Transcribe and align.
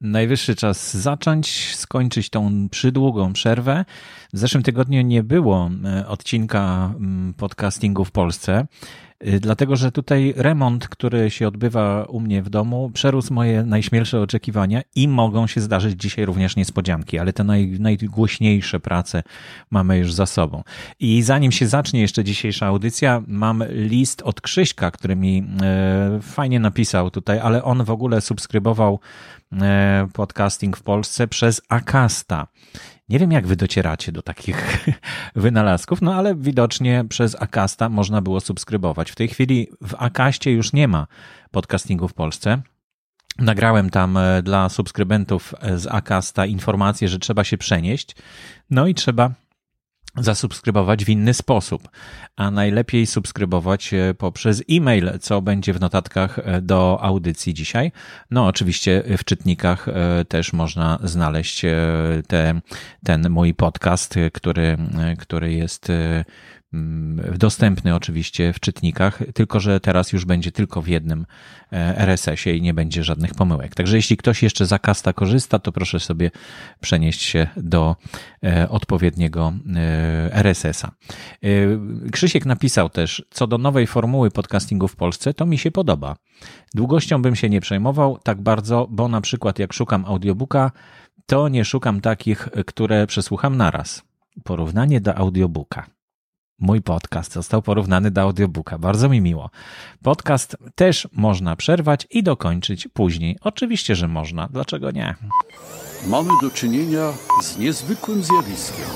Najwyższy 0.00 0.54
czas 0.54 0.96
zacząć, 0.96 1.76
skończyć 1.76 2.30
tą 2.30 2.68
przydługą 2.68 3.32
przerwę. 3.32 3.84
W 4.32 4.38
zeszłym 4.38 4.62
tygodniu 4.62 5.02
nie 5.02 5.22
było 5.22 5.70
e, 5.84 6.06
odcinka 6.06 6.92
mm, 6.96 7.34
podcastingu 7.34 8.04
w 8.04 8.10
Polsce. 8.10 8.66
Y, 9.26 9.40
dlatego 9.40 9.76
że 9.76 9.92
tutaj 9.92 10.34
remont, 10.36 10.88
który 10.88 11.30
się 11.30 11.48
odbywa 11.48 12.04
u 12.04 12.20
mnie 12.20 12.42
w 12.42 12.50
domu, 12.50 12.90
przerósł 12.94 13.34
moje 13.34 13.62
najśmielsze 13.62 14.20
oczekiwania 14.20 14.82
i 14.94 15.08
mogą 15.08 15.46
się 15.46 15.60
zdarzyć 15.60 16.00
dzisiaj 16.00 16.24
również 16.24 16.56
niespodzianki, 16.56 17.18
ale 17.18 17.32
te 17.32 17.44
naj, 17.44 17.76
najgłośniejsze 17.80 18.80
prace 18.80 19.22
mamy 19.70 19.98
już 19.98 20.12
za 20.12 20.26
sobą. 20.26 20.62
I 21.00 21.22
zanim 21.22 21.52
się 21.52 21.66
zacznie 21.66 22.00
jeszcze 22.00 22.24
dzisiejsza 22.24 22.66
audycja, 22.66 23.22
mam 23.26 23.64
list 23.70 24.22
od 24.22 24.40
Krzyśka, 24.40 24.90
który 24.90 25.16
mi 25.16 25.44
e, 25.62 26.18
fajnie 26.22 26.60
napisał 26.60 27.10
tutaj, 27.10 27.38
ale 27.38 27.64
on 27.64 27.84
w 27.84 27.90
ogóle 27.90 28.20
subskrybował 28.20 29.00
e, 29.52 30.08
podcasting 30.12 30.76
w 30.76 30.82
Polsce 30.82 31.28
przez 31.28 31.60
Akasta. 31.68 32.46
Nie 33.08 33.18
wiem, 33.18 33.32
jak 33.32 33.46
wy 33.46 33.56
docieracie 33.56 34.12
do 34.12 34.22
takich 34.22 34.86
wynalazków, 35.36 36.02
no 36.02 36.14
ale 36.14 36.34
widocznie 36.34 37.04
przez 37.08 37.42
Akasta 37.42 37.88
można 37.88 38.20
było 38.22 38.40
subskrybować. 38.40 39.10
W 39.10 39.14
tej 39.14 39.28
chwili 39.28 39.68
w 39.80 39.94
Akaście 39.98 40.52
już 40.52 40.72
nie 40.72 40.88
ma 40.88 41.06
podcastingu 41.50 42.08
w 42.08 42.14
Polsce. 42.14 42.62
Nagrałem 43.38 43.90
tam 43.90 44.16
e, 44.16 44.42
dla 44.42 44.68
subskrybentów 44.68 45.54
z 45.76 45.86
Akasta 45.86 46.46
informację, 46.46 47.08
że 47.08 47.18
trzeba 47.18 47.44
się 47.44 47.58
przenieść. 47.58 48.16
No 48.70 48.86
i 48.86 48.94
trzeba 48.94 49.30
zasubskrybować 50.16 51.04
w 51.04 51.08
inny 51.08 51.34
sposób, 51.34 51.88
a 52.36 52.50
najlepiej 52.50 53.06
subskrybować 53.06 53.94
e, 53.94 54.14
poprzez 54.14 54.62
e-mail, 54.70 55.10
co 55.20 55.42
będzie 55.42 55.72
w 55.72 55.80
notatkach 55.80 56.38
e, 56.38 56.62
do 56.62 56.98
audycji 57.02 57.54
dzisiaj. 57.54 57.92
No, 58.30 58.46
oczywiście 58.46 59.02
w 59.18 59.24
czytnikach 59.24 59.88
e, 59.88 60.24
też 60.24 60.52
można 60.52 60.98
znaleźć 61.02 61.62
te, 62.28 62.60
ten 63.04 63.30
mój 63.30 63.54
podcast, 63.54 64.14
który, 64.32 64.76
który 65.18 65.52
jest 65.52 65.92
dostępny 67.38 67.94
oczywiście 67.94 68.52
w 68.52 68.60
czytnikach, 68.60 69.22
tylko 69.34 69.60
że 69.60 69.80
teraz 69.80 70.12
już 70.12 70.24
będzie 70.24 70.52
tylko 70.52 70.82
w 70.82 70.88
jednym 70.88 71.26
e, 71.72 71.98
RSS-ie 71.98 72.56
i 72.56 72.62
nie 72.62 72.74
będzie 72.74 73.04
żadnych 73.04 73.34
pomyłek. 73.34 73.74
Także 73.74 73.96
jeśli 73.96 74.16
ktoś 74.16 74.42
jeszcze 74.42 74.66
z 74.66 74.72
Akasta 74.72 75.12
korzysta, 75.12 75.58
to 75.58 75.72
proszę 75.72 76.00
sobie 76.00 76.30
przenieść 76.80 77.22
się 77.22 77.46
do 77.56 77.96
e, 78.44 78.68
odpowiedniego 78.68 79.52
e, 79.76 80.34
RSS-a. 80.34 80.90
Krzysiek 82.12 82.46
napisał 82.46 82.88
też, 82.88 83.24
co 83.30 83.46
do 83.46 83.58
nowej 83.58 83.86
formuły 83.86 84.30
podcastingu 84.30 84.88
w 84.88 84.96
Polsce, 84.96 85.34
to 85.34 85.46
mi 85.46 85.58
się 85.58 85.70
podoba. 85.70 86.16
Długością 86.74 87.22
bym 87.22 87.36
się 87.36 87.48
nie 87.48 87.60
przejmował 87.60 88.18
tak 88.18 88.40
bardzo, 88.40 88.86
bo 88.90 89.08
na 89.08 89.20
przykład 89.20 89.58
jak 89.58 89.72
szukam 89.72 90.04
audiobooka, 90.04 90.72
to 91.26 91.48
nie 91.48 91.64
szukam 91.64 92.00
takich, 92.00 92.48
które 92.66 93.06
przesłucham 93.06 93.56
naraz. 93.56 94.02
Porównanie 94.44 95.00
do 95.00 95.14
audiobooka 95.14 95.97
mój 96.58 96.82
podcast 96.82 97.32
został 97.32 97.62
porównany 97.62 98.10
do 98.10 98.20
audiobooka. 98.20 98.78
Bardzo 98.78 99.08
mi 99.08 99.20
miło. 99.20 99.50
Podcast 100.02 100.56
też 100.74 101.08
można 101.12 101.56
przerwać 101.56 102.06
i 102.10 102.22
dokończyć 102.22 102.88
później. 102.92 103.38
Oczywiście, 103.40 103.96
że 103.96 104.08
można. 104.08 104.48
Dlaczego 104.48 104.90
nie? 104.90 105.14
Mamy 106.06 106.30
do 106.42 106.50
czynienia 106.50 107.12
z 107.42 107.58
niezwykłym 107.58 108.22
zjawiskiem. 108.22 108.86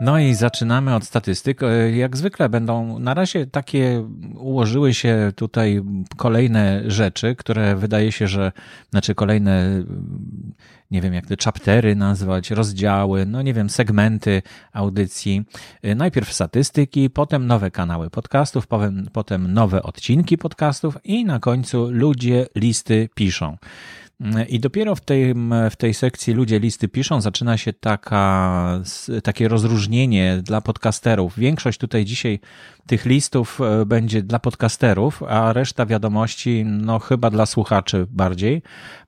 No 0.00 0.18
i 0.18 0.34
zaczynamy 0.34 0.94
od 0.94 1.04
statystyk. 1.04 1.60
Jak 1.92 2.16
zwykle 2.16 2.48
będą, 2.48 2.98
na 2.98 3.14
razie 3.14 3.46
takie 3.46 4.08
ułożyły 4.36 4.94
się 4.94 5.32
tutaj 5.36 5.82
kolejne 6.16 6.82
rzeczy, 6.86 7.36
które 7.36 7.76
wydaje 7.76 8.12
się, 8.12 8.28
że, 8.28 8.52
znaczy 8.90 9.14
kolejne 9.14 9.84
nie 10.90 11.00
wiem 11.00 11.14
jak 11.14 11.26
te 11.26 11.34
chaptery 11.44 11.96
nazwać, 11.96 12.50
rozdziały, 12.50 13.26
no 13.26 13.42
nie 13.42 13.54
wiem, 13.54 13.70
segmenty 13.70 14.42
audycji. 14.72 15.44
Y, 15.84 15.94
najpierw 15.94 16.32
statystyki, 16.32 17.10
potem 17.10 17.46
nowe 17.46 17.70
kanały 17.70 18.10
podcastów, 18.10 18.66
potem, 18.66 19.08
potem 19.12 19.52
nowe 19.52 19.82
odcinki 19.82 20.38
podcastów 20.38 20.98
i 21.04 21.24
na 21.24 21.40
końcu 21.40 21.88
ludzie 21.90 22.46
listy 22.54 23.08
piszą. 23.14 23.56
I 24.48 24.60
dopiero 24.60 24.94
w 24.94 25.00
tej, 25.00 25.34
w 25.70 25.76
tej 25.76 25.94
sekcji 25.94 26.34
ludzie 26.34 26.58
listy 26.58 26.88
piszą, 26.88 27.20
zaczyna 27.20 27.56
się 27.56 27.72
taka, 27.72 28.80
takie 29.22 29.48
rozróżnienie 29.48 30.40
dla 30.42 30.60
podcasterów. 30.60 31.38
Większość 31.38 31.78
tutaj 31.78 32.04
dzisiaj 32.04 32.40
tych 32.86 33.04
listów 33.04 33.60
e, 33.60 33.86
będzie 33.86 34.22
dla 34.22 34.38
podcasterów, 34.38 35.22
a 35.22 35.52
reszta 35.52 35.86
wiadomości, 35.86 36.64
no 36.66 36.98
chyba 36.98 37.30
dla 37.30 37.46
słuchaczy 37.46 38.06
bardziej. 38.10 38.62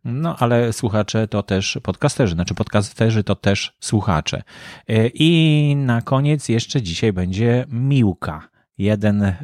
No 0.04 0.36
ale 0.38 0.72
słuchacze 0.72 1.28
to 1.28 1.42
też 1.42 1.78
podcasterzy, 1.82 2.34
znaczy 2.34 2.54
podcasterzy 2.54 3.24
to 3.24 3.34
też 3.34 3.76
słuchacze. 3.80 4.42
E, 4.88 5.08
I 5.08 5.76
na 5.76 6.02
koniec 6.02 6.48
jeszcze 6.48 6.82
dzisiaj 6.82 7.12
będzie 7.12 7.66
Miłka 7.68 8.48
jeden 8.78 9.22
e, 9.22 9.36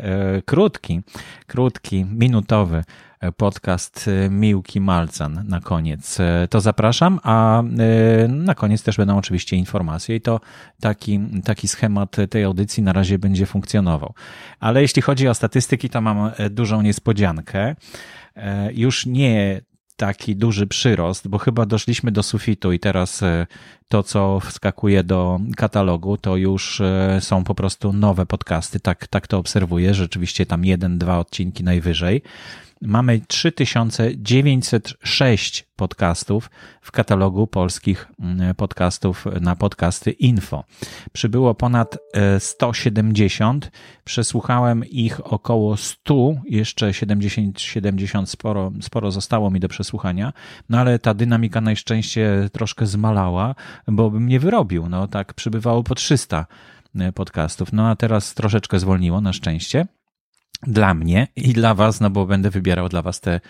krótki, 0.44 1.00
krótki, 1.46 2.04
minutowy 2.04 2.84
podcast 3.32 4.08
y, 4.08 4.30
Miłki 4.30 4.80
Malcan 4.80 5.44
na 5.48 5.60
koniec. 5.60 6.20
Y, 6.20 6.48
to 6.50 6.60
zapraszam, 6.60 7.20
a 7.22 7.62
na 8.28 8.54
koniec 8.54 8.82
też 8.82 8.96
będą 8.96 9.18
oczywiście 9.18 9.56
informacje 9.56 10.16
i 10.16 10.20
to 10.20 10.40
taki, 10.80 11.20
taki 11.44 11.68
schemat 11.68 12.16
tej 12.30 12.44
audycji 12.44 12.82
na 12.82 12.92
razie 12.92 13.18
będzie 13.18 13.46
funkcjonował. 13.46 14.14
Ale 14.60 14.82
jeśli 14.82 15.02
chodzi 15.02 15.28
o 15.28 15.34
statystyki, 15.34 15.90
to 15.90 16.00
mam 16.00 16.30
dużą 16.50 16.82
niespodziankę. 16.82 17.76
Już 18.72 19.06
nie 19.06 19.60
taki 19.96 20.36
duży 20.36 20.66
przyrost, 20.66 21.28
bo 21.28 21.38
chyba 21.38 21.66
doszliśmy 21.66 22.12
do 22.12 22.22
sufitu 22.22 22.72
i 22.72 22.78
teraz 22.78 23.24
to, 23.88 24.02
co 24.02 24.40
wskakuje 24.40 25.04
do 25.04 25.40
katalogu, 25.56 26.16
to 26.16 26.36
już 26.36 26.82
są 27.20 27.44
po 27.44 27.54
prostu 27.54 27.92
nowe 27.92 28.26
podcasty. 28.26 28.80
Tak, 28.80 29.06
tak 29.06 29.26
to 29.26 29.38
obserwuję. 29.38 29.94
Rzeczywiście 29.94 30.46
tam 30.46 30.64
jeden, 30.64 30.98
dwa 30.98 31.18
odcinki 31.18 31.64
najwyżej 31.64 32.22
mamy 32.86 33.20
3906 33.28 35.66
podcastów 35.76 36.50
w 36.80 36.92
katalogu 36.92 37.46
polskich 37.46 38.08
mm, 38.20 38.54
podcastów 38.54 39.26
na 39.40 39.56
podcasty 39.56 40.10
info. 40.10 40.64
Przybyło 41.12 41.54
ponad 41.54 41.98
170, 42.38 43.66
e, 43.66 43.70
przesłuchałem 44.04 44.84
ich 44.84 45.32
około 45.32 45.76
100, 45.76 46.34
jeszcze 46.48 46.94
70, 46.94 47.60
70 47.60 48.30
sporo, 48.30 48.72
sporo 48.80 49.10
zostało 49.10 49.50
mi 49.50 49.60
do 49.60 49.68
przesłuchania, 49.68 50.32
no 50.68 50.78
ale 50.78 50.98
ta 50.98 51.14
dynamika 51.14 51.60
najszczęście 51.60 52.48
troszkę 52.52 52.86
zmalała, 52.86 53.54
bo 53.88 54.10
bym 54.10 54.28
nie 54.28 54.40
wyrobił, 54.40 54.88
no 54.88 55.08
tak 55.08 55.34
przybywało 55.34 55.82
po 55.82 55.94
300 55.94 56.46
e, 56.94 57.12
podcastów, 57.12 57.72
no 57.72 57.88
a 57.88 57.96
teraz 57.96 58.34
troszeczkę 58.34 58.78
zwolniło 58.78 59.20
na 59.20 59.32
szczęście 59.32 59.86
dla 60.62 60.94
mnie 60.94 61.26
i 61.36 61.52
dla 61.52 61.74
Was, 61.74 62.00
no 62.00 62.10
bo 62.10 62.26
będę 62.26 62.50
wybierał 62.50 62.88
dla 62.88 63.02
Was 63.02 63.20
te, 63.20 63.40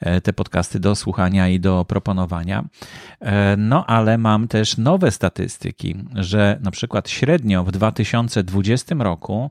e, 0.00 0.20
te 0.20 0.32
podcasty 0.32 0.80
do 0.80 0.94
słuchania 0.94 1.48
i 1.48 1.60
do 1.60 1.84
proponowania. 1.84 2.64
E, 3.20 3.56
no 3.56 3.86
ale 3.86 4.18
mam 4.18 4.48
też 4.48 4.78
nowe 4.78 5.10
statystyki, 5.10 5.96
że 6.14 6.58
na 6.62 6.70
przykład 6.70 7.10
średnio 7.10 7.64
w 7.64 7.72
2020 7.72 8.94
roku 8.98 9.50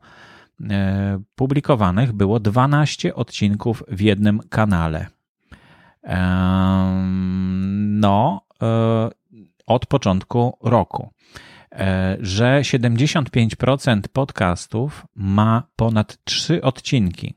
e, 0.69 1.19
publikowanych 1.35 2.13
było 2.13 2.39
12 2.39 3.15
odcinków 3.15 3.83
w 3.87 4.01
jednym 4.01 4.39
kanale. 4.49 5.07
No, 7.75 8.41
od 9.67 9.85
początku 9.85 10.57
roku. 10.63 11.09
E, 11.75 12.17
że 12.19 12.61
75% 12.61 14.01
podcastów 14.13 15.05
ma 15.15 15.63
ponad 15.75 16.17
3 16.23 16.61
odcinki 16.61 17.33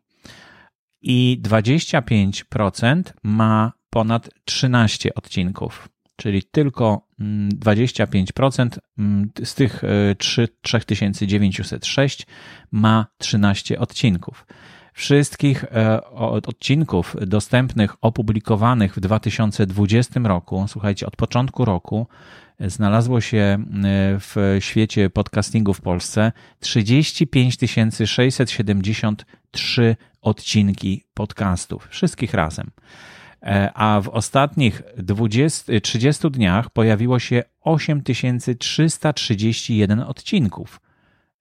i 1.02 1.40
25% 1.42 3.02
ma 3.22 3.72
ponad 3.90 4.30
13 4.44 5.14
odcinków. 5.14 5.88
Czyli 6.16 6.42
tylko 6.42 7.06
25% 7.20 8.60
mm, 8.60 8.70
mm, 8.98 9.30
z 9.44 9.54
tych 9.54 9.82
3, 10.18 10.48
3906 10.62 12.26
ma 12.70 13.06
13 13.18 13.78
odcinków. 13.78 14.46
Wszystkich 14.92 15.64
e, 15.64 16.04
odcinków 16.46 17.16
dostępnych, 17.20 17.96
opublikowanych 18.00 18.94
w 18.94 19.00
2020 19.00 20.20
roku, 20.20 20.64
słuchajcie, 20.68 21.06
od 21.06 21.16
początku 21.16 21.64
roku, 21.64 22.06
znalazło 22.60 23.20
się 23.20 23.38
e, 23.38 23.58
w 24.18 24.56
świecie 24.58 25.10
podcastingu 25.10 25.74
w 25.74 25.80
Polsce 25.80 26.32
35 26.60 27.56
673 28.04 29.96
odcinki 30.20 31.04
podcastów, 31.14 31.88
wszystkich 31.90 32.34
razem. 32.34 32.70
E, 33.42 33.70
a 33.74 34.00
w 34.00 34.08
ostatnich 34.08 34.82
20, 34.96 35.80
30 35.80 36.30
dniach 36.30 36.70
pojawiło 36.70 37.18
się 37.18 37.42
8331 37.60 40.00
odcinków. 40.00 40.80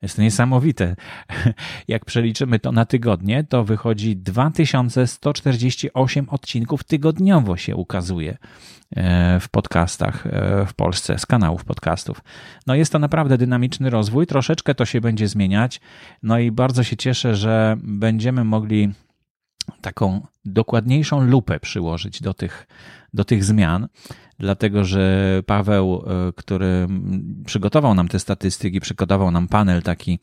Jest 0.01 0.17
niesamowite. 0.17 0.95
Jak 1.88 2.05
przeliczymy 2.05 2.59
to 2.59 2.71
na 2.71 2.85
tygodnie, 2.85 3.44
to 3.44 3.63
wychodzi 3.63 4.17
2148 4.17 6.29
odcinków 6.29 6.83
tygodniowo 6.83 7.57
się 7.57 7.75
ukazuje 7.75 8.38
e, 8.95 9.39
w 9.39 9.49
podcastach 9.49 10.27
e, 10.27 10.65
w 10.65 10.73
Polsce, 10.73 11.19
z 11.19 11.25
kanałów 11.25 11.65
podcastów. 11.65 12.21
No 12.67 12.75
jest 12.75 12.91
to 12.91 12.99
naprawdę 12.99 13.38
dynamiczny 13.38 13.89
rozwój, 13.89 14.27
troszeczkę 14.27 14.75
to 14.75 14.85
się 14.85 15.01
będzie 15.01 15.27
zmieniać. 15.27 15.81
No 16.23 16.39
i 16.39 16.51
bardzo 16.51 16.83
się 16.83 16.97
cieszę, 16.97 17.35
że 17.35 17.77
będziemy 17.83 18.44
mogli 18.44 18.89
taką 19.81 20.21
dokładniejszą 20.53 21.21
lupę 21.21 21.59
przyłożyć 21.59 22.21
do 22.21 22.33
tych, 22.33 22.67
do 23.13 23.25
tych 23.25 23.44
zmian 23.44 23.88
dlatego 24.39 24.85
że 24.85 25.41
Paweł, 25.45 26.03
e, 26.07 26.33
który 26.33 26.88
przygotował 27.45 27.94
nam 27.94 28.07
te 28.07 28.19
statystyki, 28.19 28.79
przygotował 28.79 29.31
nam 29.31 29.47
panel 29.47 29.81
taki 29.81 30.13
e, 30.13 30.17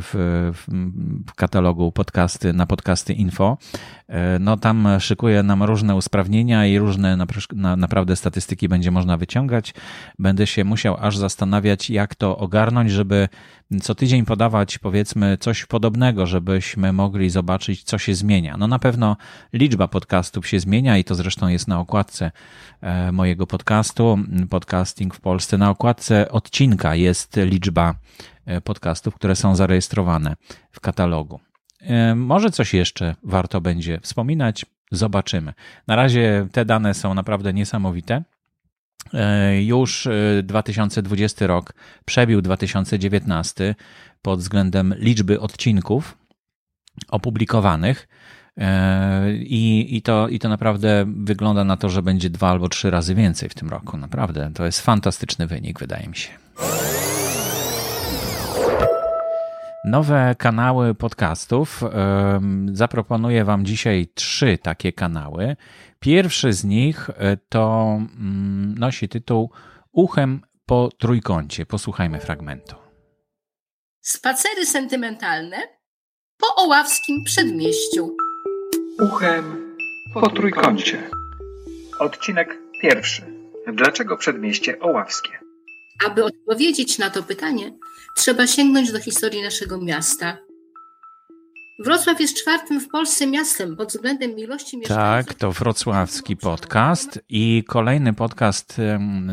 w, 0.00 0.12
w, 0.54 1.34
katalogu 1.34 1.92
podcasty 1.92 2.52
na 2.52 2.66
podcasty 2.66 3.12
info, 3.12 3.58
e, 4.08 4.38
no 4.38 4.56
tam 4.56 4.88
szykuje 4.98 5.42
nam 5.42 5.62
różne 5.62 5.94
usprawnienia 5.94 6.66
i 6.66 6.78
różne 6.78 7.18
naprawdę 7.76 8.16
statystyki 8.16 8.68
będzie 8.68 8.90
można 8.90 9.16
wyciągać. 9.16 9.74
Będę 10.18 10.46
się 10.46 10.64
musiał 10.64 10.96
aż 11.00 11.16
zastanawiać, 11.16 11.90
jak 11.90 12.14
to 12.14 12.38
ogarnąć, 12.38 12.90
żeby 12.90 13.28
co 13.82 13.94
tydzień 13.94 14.24
podawać 14.24 14.78
powiedzmy 14.78 15.38
coś 15.40 15.66
podobnego, 15.66 16.26
żebyśmy 16.26 16.92
mogli 16.92 17.30
zobaczyć, 17.30 17.82
co 17.82 17.98
się 17.98 18.14
zmienia. 18.14 18.56
No 18.56 18.66
na 18.66 18.78
pewno 18.78 19.16
liczba 19.52 19.88
podcastów 19.88 20.46
się 20.46 20.60
zmienia 20.60 20.98
i 20.98 21.04
to 21.04 21.14
zresztą 21.14 21.48
jest 21.48 21.68
na 21.68 21.80
okładce 21.80 22.30
mojej 23.12 23.36
mojego 23.36 23.46
podcastu, 23.46 24.18
Podcasting 24.50 25.14
w 25.14 25.20
Polsce. 25.20 25.58
Na 25.58 25.70
okładce 25.70 26.28
odcinka 26.28 26.94
jest 26.94 27.36
liczba 27.36 27.94
e, 28.46 28.60
podcastów, 28.60 29.14
które 29.14 29.36
są 29.36 29.56
zarejestrowane 29.56 30.36
w 30.72 30.80
katalogu. 30.80 31.40
E, 31.80 32.14
może 32.14 32.50
coś 32.50 32.74
jeszcze 32.74 33.14
warto 33.22 33.60
będzie 33.60 34.00
wspominać, 34.00 34.66
zobaczymy. 34.92 35.52
Na 35.86 35.96
razie 35.96 36.48
te 36.52 36.64
dane 36.64 36.94
są 36.94 37.14
naprawdę 37.14 37.52
niesamowite. 37.52 38.22
E, 39.14 39.62
już 39.62 40.08
2020 40.42 41.46
rok 41.46 41.74
przebił 42.04 42.42
2019 42.42 43.74
pod 44.22 44.40
względem 44.40 44.94
liczby 44.98 45.40
odcinków 45.40 46.18
opublikowanych. 47.08 48.08
I, 49.38 49.96
i, 49.96 50.02
to, 50.02 50.28
I 50.28 50.38
to 50.38 50.48
naprawdę 50.48 51.04
wygląda 51.16 51.64
na 51.64 51.76
to, 51.76 51.88
że 51.88 52.02
będzie 52.02 52.30
dwa 52.30 52.50
albo 52.50 52.68
trzy 52.68 52.90
razy 52.90 53.14
więcej 53.14 53.48
w 53.48 53.54
tym 53.54 53.68
roku. 53.68 53.96
Naprawdę, 53.96 54.50
to 54.54 54.66
jest 54.66 54.80
fantastyczny 54.80 55.46
wynik, 55.46 55.78
wydaje 55.78 56.08
mi 56.08 56.16
się. 56.16 56.30
Nowe 59.84 60.34
kanały 60.38 60.94
podcastów. 60.94 61.82
Zaproponuję 62.72 63.44
Wam 63.44 63.64
dzisiaj 63.64 64.08
trzy 64.14 64.58
takie 64.58 64.92
kanały. 64.92 65.56
Pierwszy 66.00 66.52
z 66.52 66.64
nich 66.64 67.10
e, 67.10 67.36
to 67.36 67.96
mm, 68.18 68.78
nosi 68.78 69.08
tytuł 69.08 69.50
Uchem 69.92 70.40
po 70.66 70.88
trójkącie. 70.98 71.66
Posłuchajmy 71.66 72.20
fragmentu. 72.20 72.76
Spacery 74.00 74.66
sentymentalne 74.66 75.56
po 76.38 76.62
oławskim 76.62 77.24
przedmieściu 77.24 78.16
uchem 79.00 79.76
po 80.14 80.30
trójkącie. 80.30 81.10
Odcinek 82.00 82.58
pierwszy. 82.82 83.22
Dlaczego 83.72 84.16
przedmieście 84.16 84.80
Oławskie? 84.80 85.30
Aby 86.06 86.24
odpowiedzieć 86.24 86.98
na 86.98 87.10
to 87.10 87.22
pytanie, 87.22 87.72
trzeba 88.16 88.46
sięgnąć 88.46 88.92
do 88.92 89.00
historii 89.00 89.42
naszego 89.42 89.78
miasta. 89.78 90.36
Wrocław 91.84 92.20
jest 92.20 92.40
czwartym 92.40 92.80
w 92.80 92.88
Polsce 92.88 93.26
miastem 93.26 93.76
pod 93.76 93.88
względem 93.88 94.38
ilości 94.38 94.78
mieszkańców. 94.78 95.28
Tak, 95.28 95.38
to 95.38 95.52
wrocławski 95.52 96.36
podcast 96.36 97.20
i 97.28 97.64
kolejny 97.68 98.14
podcast 98.14 98.76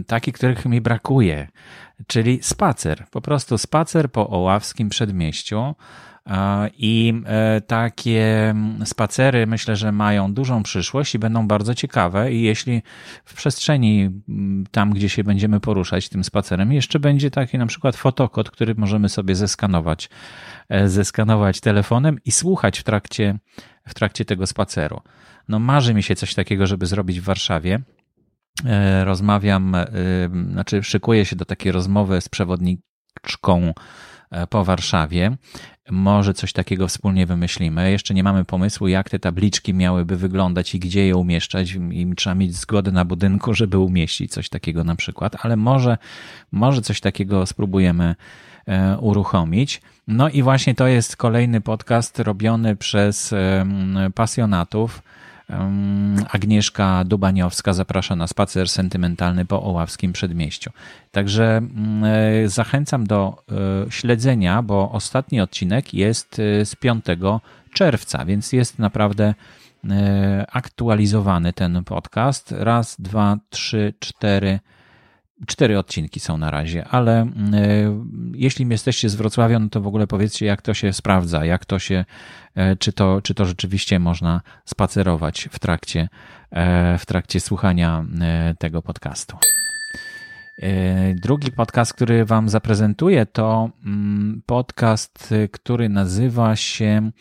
taki, 0.07 0.33
których 0.33 0.65
mi 0.65 0.81
brakuje, 0.81 1.47
czyli 2.07 2.39
spacer. 2.41 3.05
Po 3.11 3.21
prostu 3.21 3.57
spacer 3.57 4.11
po 4.11 4.29
oławskim 4.29 4.89
przedmieściu. 4.89 5.75
I 6.77 7.13
e, 7.25 7.61
takie 7.61 8.55
spacery 8.85 9.47
myślę, 9.47 9.75
że 9.75 9.91
mają 9.91 10.33
dużą 10.33 10.63
przyszłość 10.63 11.15
i 11.15 11.19
będą 11.19 11.47
bardzo 11.47 11.75
ciekawe. 11.75 12.33
I 12.33 12.41
jeśli 12.41 12.81
w 13.25 13.33
przestrzeni 13.33 14.09
tam, 14.71 14.91
gdzie 14.91 15.09
się 15.09 15.23
będziemy 15.23 15.59
poruszać 15.59 16.09
tym 16.09 16.23
spacerem, 16.23 16.73
jeszcze 16.73 16.99
będzie 16.99 17.31
taki 17.31 17.57
na 17.57 17.65
przykład 17.65 17.95
fotokod, 17.95 18.51
który 18.51 18.75
możemy 18.75 19.09
sobie 19.09 19.35
zeskanować, 19.35 20.09
e, 20.69 20.89
zeskanować 20.89 21.59
telefonem 21.59 22.17
i 22.25 22.31
słuchać 22.31 22.79
w 22.79 22.83
trakcie, 22.83 23.39
w 23.87 23.93
trakcie 23.93 24.25
tego 24.25 24.47
spaceru. 24.47 25.01
No, 25.47 25.59
marzy 25.59 25.93
mi 25.93 26.03
się 26.03 26.15
coś 26.15 26.33
takiego, 26.33 26.67
żeby 26.67 26.85
zrobić 26.85 27.19
w 27.19 27.23
Warszawie. 27.23 27.81
E, 28.65 29.05
rozmawiam, 29.05 29.75
znaczy 30.51 30.83
szykuję 30.83 31.25
się 31.25 31.35
do 31.35 31.45
takiej 31.45 31.71
rozmowy 31.71 32.21
z 32.21 32.29
przewodniczką 32.29 33.73
po 34.49 34.65
Warszawie. 34.65 35.37
Może 35.91 36.33
coś 36.33 36.53
takiego 36.53 36.87
wspólnie 36.87 37.25
wymyślimy. 37.25 37.91
Jeszcze 37.91 38.13
nie 38.13 38.23
mamy 38.23 38.45
pomysłu, 38.45 38.87
jak 38.87 39.09
te 39.09 39.19
tabliczki 39.19 39.73
miałyby 39.73 40.17
wyglądać 40.17 40.75
i 40.75 40.79
gdzie 40.79 41.07
je 41.07 41.15
umieszczać. 41.15 41.77
I 41.91 42.13
trzeba 42.15 42.35
mieć 42.35 42.55
zgodę 42.55 42.91
na 42.91 43.05
budynku, 43.05 43.53
żeby 43.53 43.77
umieścić 43.77 44.31
coś 44.31 44.49
takiego 44.49 44.83
na 44.83 44.95
przykład, 44.95 45.35
ale 45.41 45.55
może, 45.55 45.97
może 46.51 46.81
coś 46.81 47.01
takiego 47.01 47.45
spróbujemy 47.45 48.15
e, 48.65 48.97
uruchomić. 48.97 49.81
No 50.07 50.29
i 50.29 50.43
właśnie 50.43 50.75
to 50.75 50.87
jest 50.87 51.15
kolejny 51.15 51.61
podcast 51.61 52.19
robiony 52.19 52.75
przez 52.75 53.33
pasjonatów 54.15 55.01
Agnieszka 56.29 57.03
Dubaniowska 57.03 57.73
zaprasza 57.73 58.15
na 58.15 58.27
spacer 58.27 58.69
sentymentalny 58.69 59.45
po 59.45 59.63
Oławskim 59.63 60.13
Przedmieściu. 60.13 60.71
Także 61.11 61.57
mm, 61.57 62.03
e, 62.03 62.49
zachęcam 62.49 63.07
do 63.07 63.43
e, 63.87 63.91
śledzenia, 63.91 64.61
bo 64.61 64.91
ostatni 64.91 65.41
odcinek 65.41 65.93
jest 65.93 66.39
e, 66.39 66.65
z 66.65 66.75
5 66.75 67.05
czerwca, 67.73 68.25
więc 68.25 68.53
jest 68.53 68.79
naprawdę 68.79 69.33
aktualizowany 70.51 71.53
ten 71.53 71.83
podcast. 71.83 72.53
Raz, 72.57 72.95
dwa, 72.99 73.37
trzy, 73.49 73.93
cztery 73.99 74.59
Cztery 75.47 75.79
odcinki 75.79 76.19
są 76.19 76.37
na 76.37 76.51
razie, 76.51 76.87
ale 76.87 77.21
e, 77.21 77.27
jeśli 78.33 78.67
jesteście 78.69 79.09
z 79.09 79.15
Wrocławia, 79.15 79.59
no 79.59 79.69
to 79.69 79.81
w 79.81 79.87
ogóle 79.87 80.07
powiedzcie, 80.07 80.45
jak 80.45 80.61
to 80.61 80.73
się 80.73 80.93
sprawdza, 80.93 81.45
jak 81.45 81.65
to 81.65 81.79
się, 81.79 82.05
e, 82.55 82.75
czy 82.75 82.93
to, 82.93 83.21
czy 83.21 83.33
to 83.33 83.45
rzeczywiście 83.45 83.99
można 83.99 84.41
spacerować 84.65 85.49
w 85.51 85.59
trakcie, 85.59 86.09
e, 86.51 86.97
w 86.97 87.05
trakcie 87.05 87.39
słuchania 87.39 88.05
tego 88.59 88.81
podcastu. 88.81 89.37
Drugi 91.15 91.51
podcast, 91.51 91.93
który 91.93 92.25
Wam 92.25 92.49
zaprezentuję, 92.49 93.25
to 93.25 93.69
mm, 93.85 94.41
podcast, 94.45 95.33
który 95.51 95.89
nazywa 95.89 96.55
się 96.55 97.11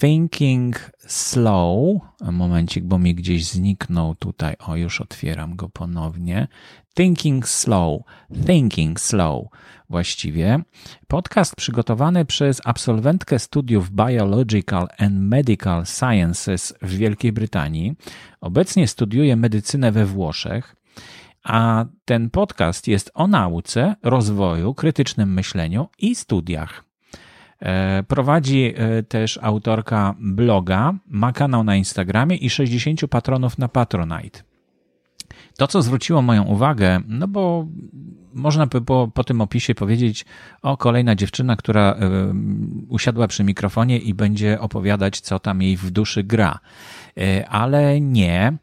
Thinking 0.00 0.90
Slow. 1.06 2.00
Momencik, 2.32 2.84
bo 2.84 2.98
mi 2.98 3.14
gdzieś 3.14 3.46
zniknął 3.46 4.14
tutaj. 4.14 4.54
O, 4.58 4.76
już 4.76 5.00
otwieram 5.00 5.56
go 5.56 5.68
ponownie. 5.68 6.48
Thinking 6.94 7.48
Slow. 7.48 8.02
Thinking 8.46 9.00
Slow 9.00 9.46
właściwie. 9.90 10.60
Podcast 11.06 11.56
przygotowany 11.56 12.24
przez 12.24 12.60
absolwentkę 12.64 13.38
studiów 13.38 13.90
Biological 13.90 14.88
and 14.98 15.14
Medical 15.14 15.86
Sciences 15.86 16.74
w 16.82 16.96
Wielkiej 16.96 17.32
Brytanii. 17.32 17.96
Obecnie 18.40 18.88
studiuje 18.88 19.36
medycynę 19.36 19.92
we 19.92 20.06
Włoszech. 20.06 20.76
A 21.42 21.84
ten 22.04 22.30
podcast 22.30 22.88
jest 22.88 23.10
o 23.14 23.26
nauce, 23.26 23.94
rozwoju, 24.02 24.74
krytycznym 24.74 25.32
myśleniu 25.32 25.88
i 25.98 26.14
studiach. 26.14 26.87
E, 27.62 28.02
prowadzi 28.02 28.74
e, 28.76 29.02
też 29.02 29.38
autorka 29.42 30.14
bloga, 30.18 30.94
ma 31.06 31.32
kanał 31.32 31.64
na 31.64 31.76
Instagramie 31.76 32.36
i 32.36 32.50
60 32.50 33.00
patronów 33.10 33.58
na 33.58 33.68
Patronite. 33.68 34.42
To, 35.56 35.66
co 35.66 35.82
zwróciło 35.82 36.22
moją 36.22 36.44
uwagę, 36.44 37.00
no 37.08 37.28
bo 37.28 37.66
można 38.34 38.66
by 38.66 38.80
było 38.80 39.08
po 39.08 39.24
tym 39.24 39.40
opisie 39.40 39.74
powiedzieć, 39.74 40.24
o 40.62 40.76
kolejna 40.76 41.14
dziewczyna, 41.14 41.56
która 41.56 41.92
e, 41.92 41.96
usiadła 42.88 43.28
przy 43.28 43.44
mikrofonie 43.44 43.98
i 43.98 44.14
będzie 44.14 44.60
opowiadać, 44.60 45.20
co 45.20 45.38
tam 45.38 45.62
jej 45.62 45.76
w 45.76 45.90
duszy 45.90 46.24
gra. 46.24 46.58
Ale 47.48 48.00
nie. 48.00 48.56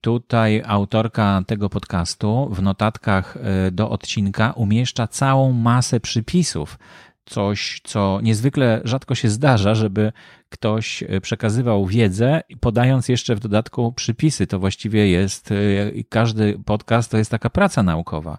Tutaj 0.00 0.62
autorka 0.66 1.42
tego 1.46 1.68
podcastu 1.68 2.48
w 2.52 2.62
notatkach 2.62 3.38
do 3.72 3.90
odcinka 3.90 4.52
umieszcza 4.52 5.06
całą 5.06 5.52
masę 5.52 6.00
przypisów 6.00 6.78
coś, 7.26 7.80
co 7.84 8.20
niezwykle 8.22 8.80
rzadko 8.84 9.14
się 9.14 9.28
zdarza, 9.28 9.74
żeby 9.74 10.12
ktoś 10.48 11.04
przekazywał 11.22 11.86
wiedzę, 11.86 12.40
podając 12.60 13.08
jeszcze 13.08 13.34
w 13.34 13.40
dodatku 13.40 13.92
przypisy. 13.92 14.46
To 14.46 14.58
właściwie 14.58 15.08
jest, 15.08 15.50
każdy 16.08 16.58
podcast 16.64 17.10
to 17.10 17.18
jest 17.18 17.30
taka 17.30 17.50
praca 17.50 17.82
naukowa. 17.82 18.38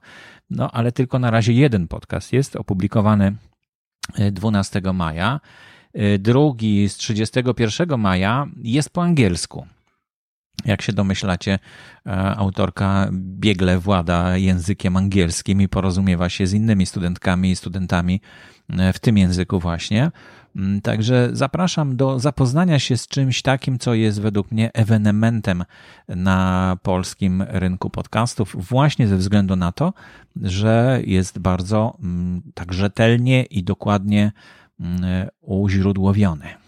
No 0.50 0.72
ale 0.72 0.92
tylko 0.92 1.20
na 1.20 1.32
razie 1.32 1.54
jeden 1.54 1.88
podcast 1.88 2.34
jest 2.34 2.56
opublikowany 2.56 3.36
12 4.32 4.82
maja. 4.94 5.40
Drugi 6.20 6.90
z 6.90 6.98
31 6.98 8.00
maja 8.00 8.48
jest 8.64 8.90
po 8.90 9.04
angielsku. 9.04 9.68
Jak 10.66 10.82
się 10.82 10.94
domyślacie, 10.94 11.60
e, 12.06 12.12
autorka 12.36 13.10
biegle 13.12 13.80
włada 13.80 14.38
językiem 14.38 14.98
angielskim 14.98 15.62
i 15.62 15.68
porozumiewa 15.68 16.30
się 16.30 16.48
z 16.48 16.54
innymi 16.54 16.86
studentkami 16.86 17.52
i 17.52 17.56
studentami 17.56 18.22
e, 18.70 18.94
w 18.94 19.00
tym 19.00 19.18
języku 19.18 19.60
właśnie. 19.60 20.12
Mm, 20.56 20.82
także 20.82 21.30
zapraszam 21.34 21.96
do 21.96 22.20
zapoznania 22.20 22.80
się 22.80 22.98
z 22.98 23.08
czymś 23.08 23.42
takim, 23.42 23.80
co 23.80 23.94
jest 23.94 24.22
według 24.22 24.52
mnie 24.52 24.74
ewenementem 24.74 25.64
na 26.08 26.78
polskim 26.84 27.42
rynku 27.48 27.90
podcastów, 27.90 28.56
właśnie 28.70 29.08
ze 29.08 29.18
względu 29.18 29.56
na 29.56 29.72
to, 29.72 29.94
że 30.42 31.02
jest 31.06 31.40
bardzo 31.40 31.98
mm, 32.00 32.42
tak 32.54 32.74
rzetelnie 32.74 33.44
i 33.44 33.64
dokładnie 33.64 34.32
mm, 34.80 35.30
uźródłowiony. 35.42 36.67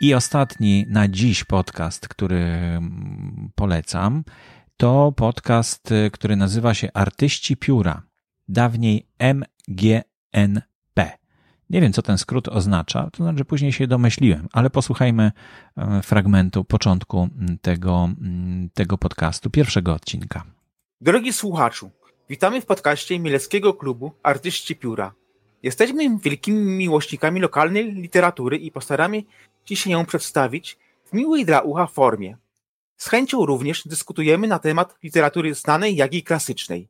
I 0.00 0.14
ostatni 0.14 0.86
na 0.88 1.08
dziś 1.08 1.44
podcast, 1.44 2.08
który 2.08 2.48
polecam, 3.54 4.24
to 4.76 5.12
podcast, 5.16 5.94
który 6.12 6.36
nazywa 6.36 6.74
się 6.74 6.88
Artyści 6.94 7.56
Pióra, 7.56 8.02
dawniej 8.48 9.06
MGNP. 9.18 11.18
Nie 11.70 11.80
wiem, 11.80 11.92
co 11.92 12.02
ten 12.02 12.18
skrót 12.18 12.48
oznacza, 12.48 13.10
to 13.12 13.24
znaczy 13.24 13.44
później 13.44 13.72
się 13.72 13.86
domyśliłem, 13.86 14.48
ale 14.52 14.70
posłuchajmy 14.70 15.32
e, 15.76 16.02
fragmentu, 16.02 16.64
początku 16.64 17.28
tego, 17.62 18.08
tego 18.74 18.98
podcastu, 18.98 19.50
pierwszego 19.50 19.94
odcinka. 19.94 20.44
Drogi 21.00 21.32
słuchaczu, 21.32 21.90
witamy 22.28 22.60
w 22.60 22.66
podcaście 22.66 23.18
Mieleckiego 23.18 23.74
Klubu 23.74 24.12
Artyści 24.22 24.76
Pióra. 24.76 25.14
Jesteśmy 25.62 26.18
wielkimi 26.18 26.58
miłośnikami 26.58 27.40
lokalnej 27.40 27.92
literatury 27.92 28.56
i 28.56 28.70
postaramy 28.70 29.22
Ci 29.64 29.76
się 29.76 29.90
ją 29.90 30.06
przedstawić 30.06 30.78
w 31.04 31.12
miłej 31.12 31.44
dla 31.44 31.60
ucha 31.60 31.86
formie. 31.86 32.36
Z 32.96 33.08
chęcią 33.08 33.46
również 33.46 33.88
dyskutujemy 33.88 34.48
na 34.48 34.58
temat 34.58 34.98
literatury 35.02 35.54
znanej, 35.54 35.96
jak 35.96 36.14
i 36.14 36.22
klasycznej. 36.22 36.88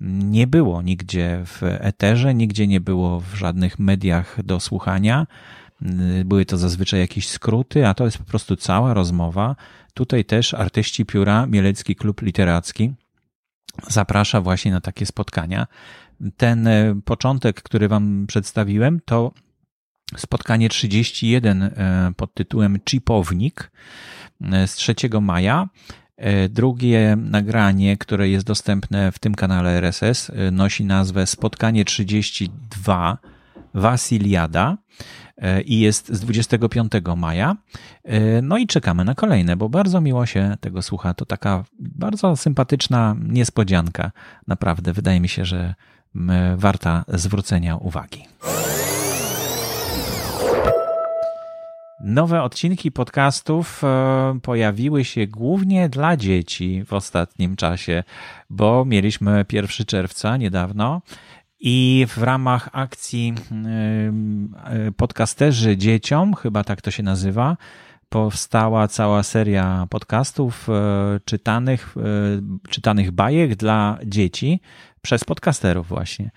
nie 0.00 0.46
było 0.46 0.82
nigdzie 0.82 1.42
w 1.46 1.62
eterze, 1.62 2.34
nigdzie 2.34 2.66
nie 2.66 2.80
było 2.80 3.20
w 3.20 3.34
żadnych 3.34 3.78
mediach 3.78 4.42
do 4.44 4.60
słuchania. 4.60 5.26
Były 6.24 6.44
to 6.44 6.56
zazwyczaj 6.56 7.00
jakieś 7.00 7.28
skróty, 7.28 7.86
a 7.86 7.94
to 7.94 8.04
jest 8.04 8.18
po 8.18 8.24
prostu 8.24 8.56
cała 8.56 8.94
rozmowa. 8.94 9.56
Tutaj 9.94 10.24
też 10.24 10.54
artyści 10.54 11.06
pióra, 11.06 11.46
Mielecki 11.46 11.96
Klub 11.96 12.22
Literacki 12.22 12.94
zaprasza 13.88 14.40
właśnie 14.40 14.72
na 14.72 14.80
takie 14.80 15.06
spotkania 15.06 15.66
ten 16.36 16.66
e, 16.66 17.00
początek, 17.04 17.62
który 17.62 17.88
Wam 17.88 18.26
przedstawiłem, 18.26 19.00
to 19.04 19.32
spotkanie 20.16 20.68
31 20.68 21.62
e, 21.62 22.12
pod 22.16 22.34
tytułem 22.34 22.78
Chipownik 22.84 23.70
e, 24.42 24.66
z 24.66 24.74
3 24.74 24.94
maja. 25.20 25.68
Drugie 26.50 27.16
nagranie, 27.16 27.96
które 27.96 28.28
jest 28.28 28.46
dostępne 28.46 29.12
w 29.12 29.18
tym 29.18 29.34
kanale 29.34 29.70
RSS, 29.70 30.32
nosi 30.52 30.84
nazwę 30.84 31.26
Spotkanie 31.26 31.84
32 31.84 33.18
Wasiliada 33.74 34.76
i 35.64 35.80
jest 35.80 36.08
z 36.08 36.20
25 36.20 36.92
maja. 37.16 37.56
No 38.42 38.58
i 38.58 38.66
czekamy 38.66 39.04
na 39.04 39.14
kolejne, 39.14 39.56
bo 39.56 39.68
bardzo 39.68 40.00
miło 40.00 40.26
się 40.26 40.56
tego 40.60 40.82
słucha. 40.82 41.14
To 41.14 41.26
taka 41.26 41.64
bardzo 41.78 42.36
sympatyczna 42.36 43.16
niespodzianka. 43.28 44.10
Naprawdę, 44.46 44.92
wydaje 44.92 45.20
mi 45.20 45.28
się, 45.28 45.44
że 45.44 45.74
warta 46.56 47.04
zwrócenia 47.08 47.76
uwagi. 47.76 48.24
Nowe 52.04 52.42
odcinki 52.42 52.92
podcastów 52.92 53.84
e, 53.84 54.38
pojawiły 54.42 55.04
się 55.04 55.26
głównie 55.26 55.88
dla 55.88 56.16
dzieci 56.16 56.84
w 56.86 56.92
ostatnim 56.92 57.56
czasie, 57.56 58.04
bo 58.50 58.84
mieliśmy 58.84 59.44
1 59.52 59.86
czerwca 59.86 60.36
niedawno 60.36 61.02
i 61.66 62.06
w 62.08 62.22
ramach 62.22 62.68
akcji 62.72 63.34
e, 64.64 64.92
podcasterzy 64.92 65.76
dzieciom, 65.76 66.34
chyba 66.34 66.64
tak 66.64 66.82
to 66.82 66.90
się 66.90 67.02
nazywa, 67.02 67.56
powstała 68.08 68.88
cała 68.88 69.22
seria 69.22 69.86
podcastów 69.90 70.68
e, 70.68 70.72
czytanych, 71.24 71.94
czytanych 72.68 73.10
bajek 73.10 73.56
dla 73.56 73.98
dzieci 74.06 74.60
przez 75.02 75.24
podcasterów 75.24 75.88
właśnie. 75.88 76.30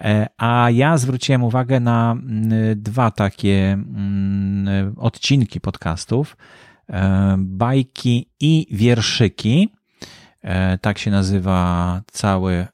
E, 0.00 0.26
a 0.38 0.70
ja 0.70 0.98
zwróciłem 0.98 1.42
uwagę 1.42 1.80
na 1.80 2.12
mm, 2.12 2.50
dwa 2.82 3.10
takie 3.10 3.72
mm, 3.72 4.94
odcinki 4.96 5.60
podcastów. 5.60 6.36
E, 6.90 7.36
bajki 7.38 8.30
i 8.40 8.66
wierszyki. 8.70 9.72
E, 10.42 10.78
tak 10.78 10.98
się 10.98 11.10
nazywa 11.10 12.00
cały 12.12 12.66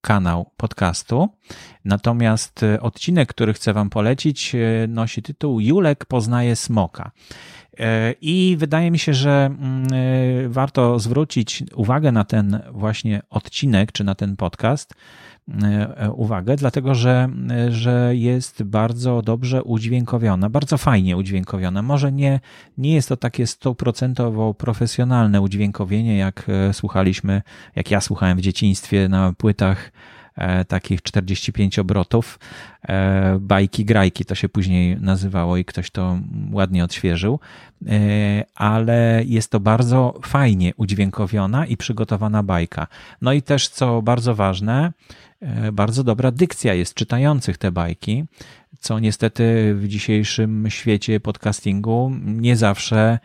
kanał 0.00 0.50
podcastu. 0.56 1.28
Natomiast 1.84 2.64
odcinek, 2.80 3.28
który 3.28 3.52
chcę 3.52 3.72
Wam 3.72 3.90
polecić, 3.90 4.56
nosi 4.88 5.22
tytuł 5.22 5.60
Julek 5.60 6.04
poznaje 6.04 6.56
smoka. 6.56 7.10
I 8.20 8.56
wydaje 8.58 8.90
mi 8.90 8.98
się, 8.98 9.14
że 9.14 9.46
mm, 9.46 9.86
warto 10.52 10.98
zwrócić 10.98 11.64
uwagę 11.74 12.12
na 12.12 12.24
ten 12.24 12.60
właśnie 12.72 13.22
odcinek, 13.30 13.92
czy 13.92 14.04
na 14.04 14.14
ten 14.14 14.36
podcast, 14.36 14.94
e, 15.62 16.10
uwagę, 16.10 16.56
dlatego 16.56 16.94
że, 16.94 17.28
że 17.68 18.10
jest 18.16 18.62
bardzo 18.62 19.22
dobrze 19.22 19.62
udźwiękowiona, 19.62 20.50
bardzo 20.50 20.78
fajnie 20.78 21.16
udźwiękowiona. 21.16 21.82
Może 21.82 22.12
nie, 22.12 22.40
nie 22.78 22.94
jest 22.94 23.08
to 23.08 23.16
takie 23.16 23.46
stuprocentowo 23.46 24.54
profesjonalne 24.54 25.40
udźwiękowienie, 25.40 26.18
jak 26.18 26.46
e, 26.48 26.72
słuchaliśmy, 26.72 27.42
jak 27.76 27.90
ja 27.90 28.00
słuchałem 28.00 28.38
w 28.38 28.40
dzieciństwie 28.40 29.08
na 29.08 29.32
płytach 29.32 29.86
e, 29.86 30.17
takich 30.68 31.02
45 31.02 31.78
obrotów, 31.78 32.38
e, 32.88 33.38
bajki 33.40 33.84
grajki 33.84 34.24
to 34.24 34.34
się 34.34 34.48
później 34.48 34.96
nazywało 35.00 35.56
i 35.56 35.64
ktoś 35.64 35.90
to 35.90 36.18
ładnie 36.52 36.84
odświeżył, 36.84 37.40
ale 38.54 39.22
jest 39.26 39.50
to 39.50 39.60
bardzo 39.60 40.20
fajnie 40.22 40.72
udźwiękowiona 40.76 41.66
i 41.66 41.76
przygotowana 41.76 42.42
bajka. 42.42 42.86
No 43.22 43.32
i 43.32 43.42
też 43.42 43.68
co 43.68 44.02
bardzo 44.02 44.34
ważne, 44.34 44.92
bardzo 45.72 46.04
dobra 46.04 46.30
dykcja 46.30 46.74
jest 46.74 46.94
czytających 46.94 47.58
te 47.58 47.72
bajki, 47.72 48.24
co 48.80 48.98
niestety 48.98 49.74
w 49.74 49.88
dzisiejszym 49.88 50.70
świecie 50.70 51.20
podcastingu 51.20 52.12
nie 52.24 52.56
zawsze 52.56 53.18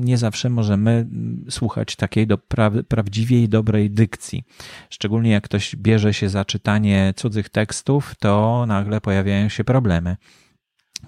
nie 0.00 0.18
zawsze 0.18 0.50
możemy 0.50 0.90
mm, 0.90 1.44
słuchać 1.50 1.96
takiej 1.96 2.26
do, 2.26 2.38
pra, 2.38 2.70
dobrej 3.48 3.90
dykcji. 3.90 4.44
Szczególnie 4.90 5.30
jak 5.30 5.44
ktoś 5.44 5.76
bierze 5.76 6.14
się 6.14 6.28
za 6.28 6.44
czytanie 6.44 7.14
cudzych 7.16 7.48
tekstów, 7.48 8.14
to 8.18 8.64
nagle 8.66 9.00
pojawiają 9.00 9.48
się 9.48 9.64
problemy, 9.64 10.16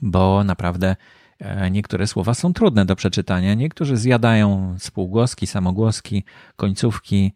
bo 0.03 0.45
naprawdę 0.45 0.97
e, 1.39 1.71
niektóre 1.71 2.07
słowa 2.07 2.35
są 2.35 2.53
trudne 2.53 2.85
do 2.85 2.97
przeczytania. 2.97 3.55
Niektórzy 3.55 3.97
zjadają 3.97 4.77
spółgłoski, 4.79 5.47
samogłoski, 5.47 6.25
końcówki, 6.57 7.33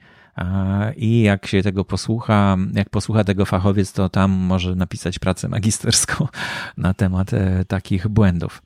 i 0.97 1.23
jak 1.23 1.47
się 1.47 1.63
tego 1.63 1.85
posłucha, 1.85 2.57
jak 2.75 2.91
posłucha 2.91 3.25
tego 3.25 3.47
fachowiec, 3.47 3.93
to 3.93 4.09
tam 4.09 4.31
może 4.31 4.75
napisać 4.75 5.19
pracę 5.19 5.49
magisterską 5.49 6.27
na 6.77 6.95
temat 6.95 7.35
e, 7.35 7.65
takich 7.65 8.09
błędów. 8.09 8.63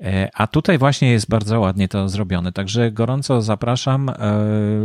E, 0.00 0.30
a 0.34 0.46
tutaj 0.46 0.78
właśnie 0.78 1.10
jest 1.10 1.28
bardzo 1.28 1.60
ładnie 1.60 1.88
to 1.88 2.08
zrobione, 2.08 2.52
także 2.52 2.92
gorąco 2.92 3.42
zapraszam. 3.42 4.08
E, 4.08 4.14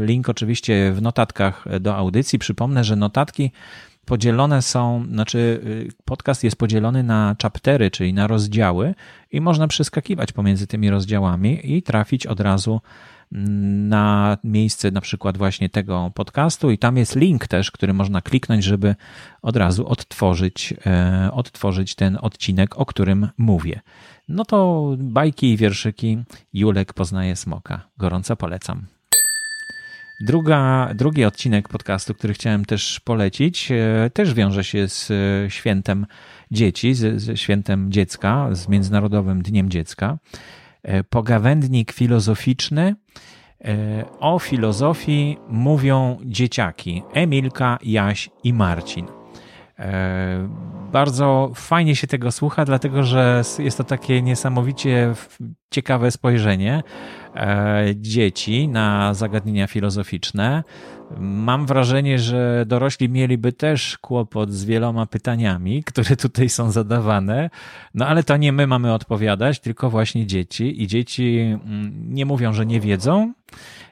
link 0.02 0.30
oczywiście 0.30 0.92
w 0.92 1.02
notatkach 1.02 1.66
do 1.80 1.96
audycji. 1.96 2.40
Przypomnę, 2.40 2.84
że 2.84 2.96
notatki 2.96 3.52
podzielone 4.06 4.62
są, 4.62 5.06
znaczy 5.12 5.62
podcast 6.06 6.44
jest 6.44 6.56
podzielony 6.56 7.04
na 7.04 7.36
chaptery, 7.42 7.92
czyli 7.92 8.14
na 8.14 8.28
rozdziały 8.28 8.96
i 9.32 9.42
można 9.42 9.68
przeskakiwać 9.68 10.32
pomiędzy 10.32 10.68
tymi 10.68 10.90
rozdziałami 10.90 11.76
i 11.76 11.84
trafić 11.84 12.26
od 12.26 12.40
razu 12.40 12.82
na 13.32 14.38
miejsce 14.44 14.92
na 14.92 15.02
przykład 15.02 15.38
właśnie 15.38 15.70
tego 15.70 16.12
podcastu 16.16 16.72
i 16.72 16.78
tam 16.78 16.98
jest 16.98 17.16
link 17.16 17.48
też, 17.48 17.72
który 17.72 17.94
można 17.94 18.22
kliknąć, 18.22 18.64
żeby 18.64 18.96
od 19.42 19.56
razu 19.56 19.88
odtworzyć, 19.88 20.74
e, 20.86 21.30
odtworzyć 21.32 21.96
ten 21.96 22.18
odcinek, 22.22 22.78
o 22.80 22.86
którym 22.86 23.30
mówię. 23.38 23.82
No 24.28 24.46
to 24.46 24.90
bajki 25.00 25.52
i 25.52 25.58
wierszyki 25.58 26.18
Julek 26.54 26.94
poznaje 26.94 27.36
smoka. 27.36 27.82
Gorąco 27.98 28.36
polecam. 28.36 28.86
Druga, 30.20 30.90
drugi 30.96 31.26
odcinek 31.26 31.70
podcastu, 31.70 32.14
który 32.14 32.34
chciałem 32.34 32.66
też 32.66 33.00
polecić, 33.00 33.72
e, 33.72 34.10
też 34.14 34.34
wiąże 34.34 34.64
się 34.64 34.88
z 34.88 35.12
e, 35.12 35.50
świętem 35.50 36.06
dzieci, 36.52 36.94
ze 36.94 37.38
świętem 37.38 37.92
dziecka, 37.92 38.50
z 38.52 38.68
Międzynarodowym 38.68 39.42
Dniem 39.42 39.70
Dziecka. 39.70 40.18
E, 40.84 41.04
pogawędnik 41.04 41.92
filozoficzny. 41.92 42.96
O 44.20 44.40
filozofii 44.40 45.38
mówią 45.50 46.20
dzieciaki 46.26 47.04
Emilka, 47.14 47.78
Jaś 47.84 48.30
i 48.44 48.54
Marcin. 48.54 49.17
E, 49.80 50.50
bardzo 50.92 51.52
fajnie 51.56 51.96
się 51.96 52.08
tego 52.08 52.32
słucha, 52.32 52.66
dlatego 52.66 53.04
że 53.04 53.42
jest 53.60 53.78
to 53.78 53.84
takie 53.84 54.22
niesamowicie 54.22 55.14
ciekawe 55.72 56.12
spojrzenie 56.12 56.84
dzieci 57.96 58.68
na 58.68 59.14
zagadnienia 59.14 59.68
filozoficzne. 59.68 60.64
Mam 61.20 61.66
wrażenie, 61.66 62.20
że 62.20 62.64
dorośli 62.68 63.10
mieliby 63.10 63.54
też 63.54 63.98
kłopot 63.98 64.54
z 64.54 64.66
wieloma 64.66 65.06
pytaniami, 65.06 65.84
które 65.84 66.16
tutaj 66.16 66.50
są 66.50 66.72
zadawane, 66.72 67.50
no 67.94 68.08
ale 68.08 68.24
to 68.24 68.38
nie 68.38 68.52
my 68.52 68.68
mamy 68.68 68.94
odpowiadać, 68.94 69.60
tylko 69.60 69.90
właśnie 69.90 70.26
dzieci. 70.26 70.84
I 70.84 70.88
dzieci 70.88 71.40
mm, 71.40 72.14
nie 72.14 72.26
mówią, 72.26 72.54
że 72.54 72.66
nie 72.66 72.80
wiedzą, 72.80 73.34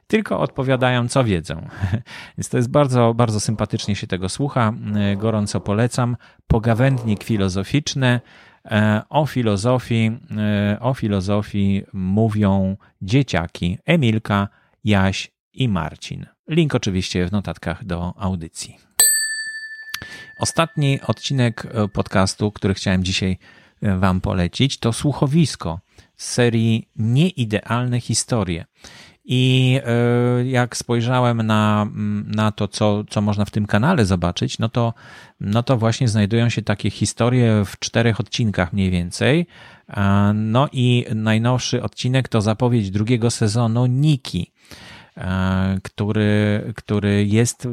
tylko 0.07 0.39
odpowiadają, 0.39 1.07
co 1.07 1.23
wiedzą. 1.23 1.67
Więc 2.37 2.49
to 2.49 2.57
jest 2.57 2.71
bardzo, 2.71 3.13
bardzo 3.13 3.39
sympatycznie 3.39 3.95
się 3.95 4.07
tego 4.07 4.29
słucha. 4.29 4.73
Gorąco 5.17 5.59
polecam. 5.61 6.17
Pogawędnik 6.47 7.23
filozoficzny. 7.23 8.21
E, 8.65 9.01
o 9.09 9.25
filozofii, 9.25 10.11
e, 10.37 10.79
o 10.79 10.93
filozofii 10.93 11.83
mówią 11.93 12.77
dzieciaki 13.01 13.77
Emilka, 13.85 14.47
Jaś 14.83 15.31
i 15.53 15.69
Marcin. 15.69 16.25
Link 16.47 16.75
oczywiście 16.75 17.27
w 17.27 17.31
notatkach 17.31 17.85
do 17.85 18.13
audycji. 18.17 18.77
Ostatni 20.39 21.01
odcinek 21.01 21.65
e, 21.65 21.87
podcastu, 21.87 22.51
który 22.51 22.73
chciałem 22.73 23.03
dzisiaj 23.03 23.37
e, 23.81 23.97
Wam 23.97 24.21
polecić, 24.21 24.77
to 24.77 24.93
słuchowisko 24.93 25.79
z 26.17 26.25
serii 26.25 26.89
Nieidealne 26.95 27.99
historie. 27.99 28.65
I 29.25 29.79
e, 29.85 30.45
jak 30.45 30.77
spojrzałem 30.77 31.41
na, 31.41 31.87
na 32.25 32.51
to, 32.51 32.67
co, 32.67 33.03
co 33.09 33.21
można 33.21 33.45
w 33.45 33.51
tym 33.51 33.65
kanale 33.65 34.05
zobaczyć, 34.05 34.59
no 34.59 34.69
to, 34.69 34.93
no 35.39 35.63
to 35.63 35.77
właśnie 35.77 36.07
znajdują 36.07 36.49
się 36.49 36.61
takie 36.61 36.89
historie 36.89 37.63
w 37.65 37.79
czterech 37.79 38.19
odcinkach 38.19 38.73
mniej 38.73 38.91
więcej. 38.91 39.47
No 40.33 40.67
i 40.71 41.05
najnowszy 41.15 41.83
odcinek 41.83 42.27
to 42.27 42.41
zapowiedź 42.41 42.91
drugiego 42.91 43.31
sezonu 43.31 43.85
Niki. 43.85 44.51
E, 45.17 45.79
który, 45.83 46.63
który 46.75 47.25
jest 47.25 47.67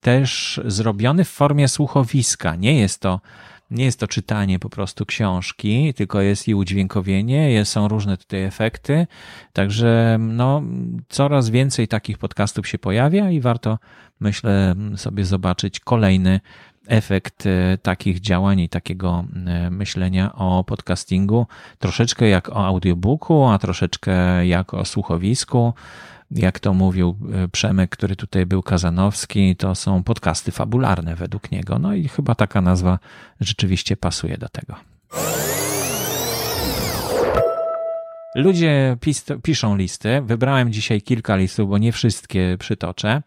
też 0.00 0.60
zrobiony 0.64 1.24
w 1.24 1.28
formie 1.28 1.68
słuchowiska. 1.68 2.56
Nie 2.56 2.80
jest 2.80 3.00
to 3.00 3.20
nie 3.70 3.84
jest 3.84 4.00
to 4.00 4.08
czytanie 4.08 4.58
po 4.58 4.70
prostu 4.70 5.06
książki, 5.06 5.94
tylko 5.94 6.20
jest 6.20 6.48
i 6.48 6.54
udźwiękowienie, 6.54 7.64
są 7.64 7.88
różne 7.88 8.16
tutaj 8.16 8.42
efekty. 8.42 9.06
Także 9.52 10.16
no, 10.20 10.62
coraz 11.08 11.50
więcej 11.50 11.88
takich 11.88 12.18
podcastów 12.18 12.68
się 12.68 12.78
pojawia 12.78 13.30
i 13.30 13.40
warto, 13.40 13.78
myślę, 14.20 14.74
sobie 14.96 15.24
zobaczyć 15.24 15.80
kolejny 15.80 16.40
efekt 16.88 17.46
e, 17.46 17.78
takich 17.78 18.20
działań 18.20 18.60
i 18.60 18.68
takiego 18.68 19.24
e, 19.46 19.70
myślenia 19.70 20.34
o 20.34 20.64
podcastingu. 20.64 21.46
Troszeczkę 21.78 22.28
jak 22.28 22.48
o 22.48 22.66
audiobooku, 22.66 23.44
a 23.44 23.58
troszeczkę 23.58 24.46
jak 24.46 24.74
o 24.74 24.84
słuchowisku 24.84 25.74
jak 26.30 26.60
to 26.60 26.74
mówił 26.74 27.16
e, 27.32 27.48
Przemek, 27.48 27.90
który 27.90 28.16
tutaj 28.16 28.46
był 28.46 28.62
Kazanowski, 28.62 29.56
to 29.56 29.74
są 29.74 30.02
podcasty 30.02 30.52
fabularne 30.52 31.16
według 31.16 31.50
niego. 31.50 31.78
No 31.78 31.94
i 31.94 32.08
chyba 32.08 32.34
taka 32.34 32.60
nazwa 32.60 32.98
rzeczywiście 33.40 33.96
pasuje 33.96 34.38
do 34.38 34.48
tego. 34.48 34.74
Ludzie 38.34 38.96
pis 39.00 39.24
piszą 39.42 39.76
listy. 39.76 40.22
Wybrałem 40.22 40.72
dzisiaj 40.72 41.02
kilka 41.02 41.36
listów, 41.36 41.68
bo 41.68 41.78
nie 41.78 41.92
wszystkie 41.92 42.56
przytoczę. 42.58 43.22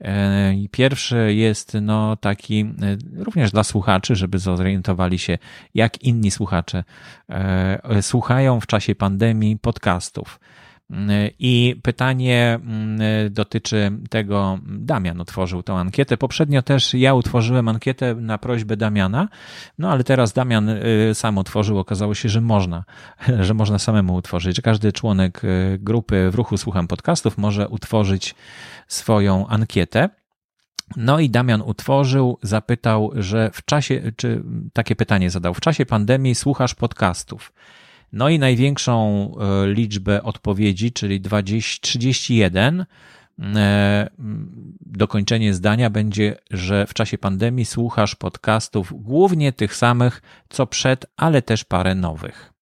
E, 0.00 0.54
pierwszy 0.70 1.34
jest 1.34 1.76
no 1.82 2.16
taki 2.16 2.60
e, 2.60 2.64
również 3.24 3.50
dla 3.50 3.64
słuchaczy, 3.64 4.16
żeby 4.16 4.38
zorientowali 4.38 5.18
się, 5.18 5.38
jak 5.74 6.02
inni 6.02 6.30
słuchacze 6.30 6.84
słuchają 8.00 8.60
w 8.60 8.66
czasie 8.66 8.94
pandemii 8.94 9.58
podcastów. 9.58 10.40
I 11.38 11.80
pytanie 11.82 12.58
mm, 12.62 12.98
dotyczy 13.32 13.92
tego, 14.10 14.58
Damian 14.66 15.20
utworzył 15.20 15.62
tą 15.62 15.78
ankietę. 15.78 16.16
Poprzednio 16.16 16.62
też 16.62 16.94
ja 16.94 17.14
utworzyłem 17.14 17.68
ankietę 17.68 18.14
na 18.14 18.38
prośbę 18.38 18.76
Damiana, 18.76 19.28
no 19.78 19.90
ale 19.90 20.04
teraz 20.04 20.32
Damian 20.32 20.68
y, 20.68 21.10
sam 21.14 21.38
utworzył, 21.38 21.78
okazało 21.78 22.14
się, 22.14 22.28
że 22.28 22.40
można, 22.40 22.84
że 23.40 23.54
można 23.54 23.78
samemu 23.78 24.14
utworzyć. 24.14 24.60
Każdy 24.60 24.92
członek 24.92 25.44
y, 25.44 25.78
grupy 25.80 26.30
w 26.30 26.34
ruchu 26.34 26.56
Słucham 26.56 26.88
Podcastów 26.88 27.38
może 27.38 27.68
utworzyć 27.68 28.34
swoją 28.88 29.46
ankietę. 29.46 30.08
No 30.96 31.20
i 31.20 31.30
Damian 31.30 31.62
utworzył, 31.62 32.38
zapytał, 32.42 33.10
że 33.14 33.50
w 33.52 33.64
czasie, 33.64 34.12
czy 34.16 34.42
takie 34.72 34.96
pytanie 34.96 35.30
zadał, 35.30 35.54
w 35.54 35.60
czasie 35.60 35.86
pandemii 35.86 36.34
słuchasz 36.34 36.74
podcastów. 36.74 37.52
No 38.14 38.28
i 38.28 38.38
największą 38.38 39.30
e, 39.34 39.72
liczbę 39.72 40.22
odpowiedzi, 40.22 40.92
czyli 40.92 41.20
20, 41.20 41.80
31, 41.82 42.84
e, 43.38 44.10
dokończenie 44.80 45.54
zdania 45.54 45.90
będzie, 45.90 46.36
że 46.50 46.86
w 46.86 46.94
czasie 46.94 47.18
pandemii 47.18 47.64
słuchasz 47.64 48.14
podcastów 48.14 48.92
głównie 49.02 49.52
tych 49.52 49.76
samych, 49.76 50.22
co 50.48 50.66
przed, 50.66 51.06
ale 51.16 51.42
też 51.42 51.64
parę 51.64 51.94
nowych. 51.94 52.52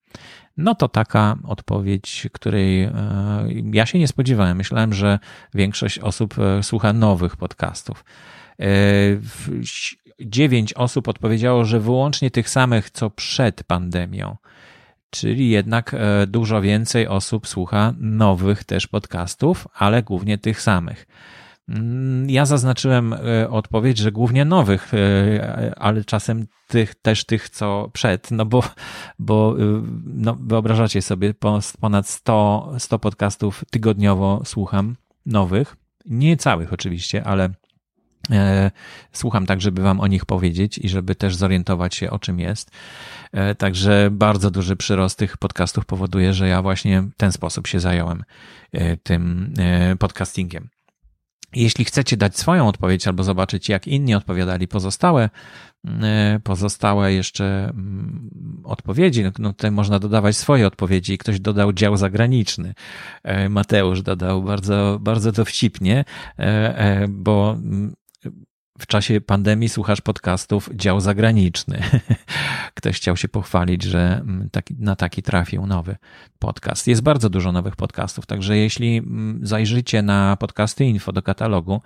No 0.57 0.75
to 0.75 0.89
taka 0.89 1.37
odpowiedź, 1.45 2.29
której 2.33 2.83
e, 2.83 2.93
ja 3.73 3.87
się 3.87 3.99
nie 3.99 4.09
spodziewałem. 4.09 4.57
Myślałem, 4.57 4.95
że 4.95 5.19
większość 5.55 5.99
osób 5.99 6.35
słucha 6.63 6.93
nowych 6.93 7.37
podcastów. 7.37 8.05
Dziewięć 10.21 10.75
osób 10.75 11.09
odpowiedziało, 11.09 11.65
że 11.65 11.81
wyłącznie 11.81 12.31
tych 12.31 12.49
samych, 12.49 12.91
co 12.91 13.11
przed 13.11 13.65
pandemią 13.65 14.37
czyli 15.13 15.51
jednak 15.51 15.95
e, 15.95 16.27
dużo 16.27 16.61
więcej 16.61 17.09
osób 17.09 17.47
słucha 17.47 17.95
nowych 17.99 18.65
też 18.65 18.87
podcastów, 18.87 19.69
ale 19.75 20.03
głównie 20.03 20.39
tych 20.39 20.61
samych. 20.61 21.07
Mm, 21.69 22.31
ja 22.31 22.47
zaznaczyłem 22.47 23.13
e, 23.13 23.51
odpowiedź, 23.51 23.99
że 23.99 24.13
głównie 24.13 24.45
nowych, 24.45 24.95
e, 24.95 25.75
ale 25.79 26.05
czasem 26.05 26.47
tych, 26.69 26.95
też 26.95 27.25
tych, 27.25 27.49
co 27.49 27.91
przed, 27.93 28.31
no 28.31 28.47
bo, 28.47 28.63
bo 29.19 29.55
no, 30.05 30.37
wyobrażacie 30.41 31.03
sobie, 31.03 31.35
ponad 31.81 32.09
100, 32.09 32.73
100 32.79 32.99
podcastów 32.99 33.65
tygodniowo 33.71 34.43
słucham 34.45 34.97
nowych. 35.27 35.77
Nie 36.07 36.37
całych 36.37 36.73
oczywiście, 36.73 37.25
ale 37.25 37.51
słucham 39.13 39.47
tak, 39.47 39.61
żeby 39.61 39.83
Wam 39.83 40.01
o 40.01 40.07
nich 40.07 40.27
powiedzieć 40.27 40.79
i 40.79 40.89
żeby 40.89 41.15
też 41.15 41.37
zorientować 41.37 41.95
się, 41.95 42.11
o 42.11 42.19
czym 42.19 42.41
jest. 42.41 42.71
Także 43.59 44.09
bardzo 44.13 44.51
duży 44.51 44.77
przyrost 44.77 45.19
tych 45.19 45.37
podcastów 45.37 45.87
powoduje, 45.87 46.35
że 46.35 46.49
ja 46.49 46.63
właśnie 46.63 47.03
w 47.03 47.15
ten 47.17 47.33
sposób 47.33 47.67
się 47.67 47.81
zająłem 47.81 48.25
tym 49.03 49.55
podcastingiem. 49.99 50.69
Jeśli 51.55 51.85
chcecie 51.85 52.17
dać 52.17 52.39
swoją 52.39 52.69
odpowiedź 52.69 53.07
albo 53.07 53.25
zobaczyć, 53.25 53.69
jak 53.69 53.89
inni 53.89 54.15
odpowiadali 54.15 54.69
pozostałe, 54.69 55.31
e, 56.03 56.41
pozostałe 56.45 57.13
jeszcze 57.13 57.45
mm, 57.65 58.31
odpowiedzi, 58.65 59.25
no, 59.25 59.31
no 59.39 59.53
tutaj 59.53 59.71
można 59.71 59.99
dodawać 59.99 60.37
swoje 60.37 60.67
odpowiedzi. 60.67 61.19
Ktoś 61.19 61.41
dodał 61.41 61.73
dział 61.73 61.97
zagraniczny. 61.97 62.75
E, 63.23 63.49
Mateusz 63.49 64.03
dodał 64.03 64.43
bardzo, 64.43 64.99
bardzo 65.01 65.33
dowcipnie, 65.33 66.05
e, 66.39 67.07
bo 67.09 67.53
mm, 67.53 67.95
w 68.79 68.87
czasie 68.87 69.21
pandemii 69.21 69.69
słuchasz 69.69 70.01
podcastów 70.01 70.71
dział 70.75 71.01
zagraniczny. 71.01 71.83
Ktoś 72.75 72.97
chciał 72.97 73.17
się 73.17 73.29
pochwalić, 73.29 73.83
że 73.83 74.21
mm, 74.21 74.51
taki, 74.51 74.75
na 74.79 74.97
taki 74.97 75.23
trafił 75.23 75.67
nowy 75.67 75.97
podcast. 76.39 76.87
Jest 76.87 77.03
bardzo 77.03 77.31
dużo 77.31 77.53
nowych 77.53 77.77
podcastów, 77.77 78.27
także 78.27 78.57
jeśli 78.57 78.97
mm, 78.97 79.47
zajrzycie 79.47 80.03
na 80.03 80.37
podcasty 80.37 80.85
info 80.85 81.13
do 81.13 81.23
katalogu, 81.23 81.81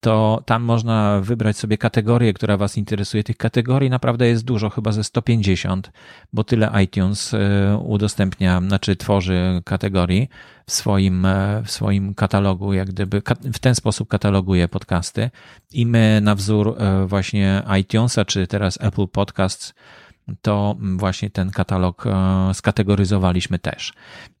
to 0.00 0.42
tam 0.46 0.62
można 0.62 1.20
wybrać 1.20 1.56
sobie 1.56 1.78
kategorię, 1.78 2.32
która 2.32 2.56
Was 2.56 2.76
interesuje. 2.76 3.24
Tych 3.24 3.36
kategorii 3.36 3.90
naprawdę 3.90 4.28
jest 4.28 4.44
dużo, 4.44 4.70
chyba 4.70 4.92
ze 4.92 5.04
150, 5.04 5.90
bo 6.32 6.44
tyle 6.44 6.70
iTunes 6.84 7.34
y, 7.34 7.38
udostępnia, 7.82 8.60
znaczy 8.60 8.96
tworzy 8.96 9.62
kategorii 9.64 10.28
w 10.66 10.72
swoim, 10.72 11.26
e, 11.26 11.62
w 11.64 11.70
swoim 11.70 12.14
katalogu, 12.14 12.72
jak 12.72 12.88
gdyby 12.88 13.22
w 13.52 13.58
ten 13.58 13.74
sposób 13.74 14.08
kataloguje 14.08 14.68
podcasty. 14.68 15.30
I 15.72 15.86
my 15.86 16.20
na 16.22 16.34
wzór 16.34 16.76
e, 16.78 17.06
właśnie 17.06 17.62
iTunesa, 17.80 18.24
czy 18.24 18.46
teraz 18.46 18.78
Apple 18.80 19.08
Podcasts, 19.08 19.74
to 20.42 20.76
właśnie 20.96 21.30
ten 21.30 21.50
katalog 21.50 22.06
e, 22.06 22.54
skategoryzowaliśmy 22.54 23.58
też. 23.58 23.92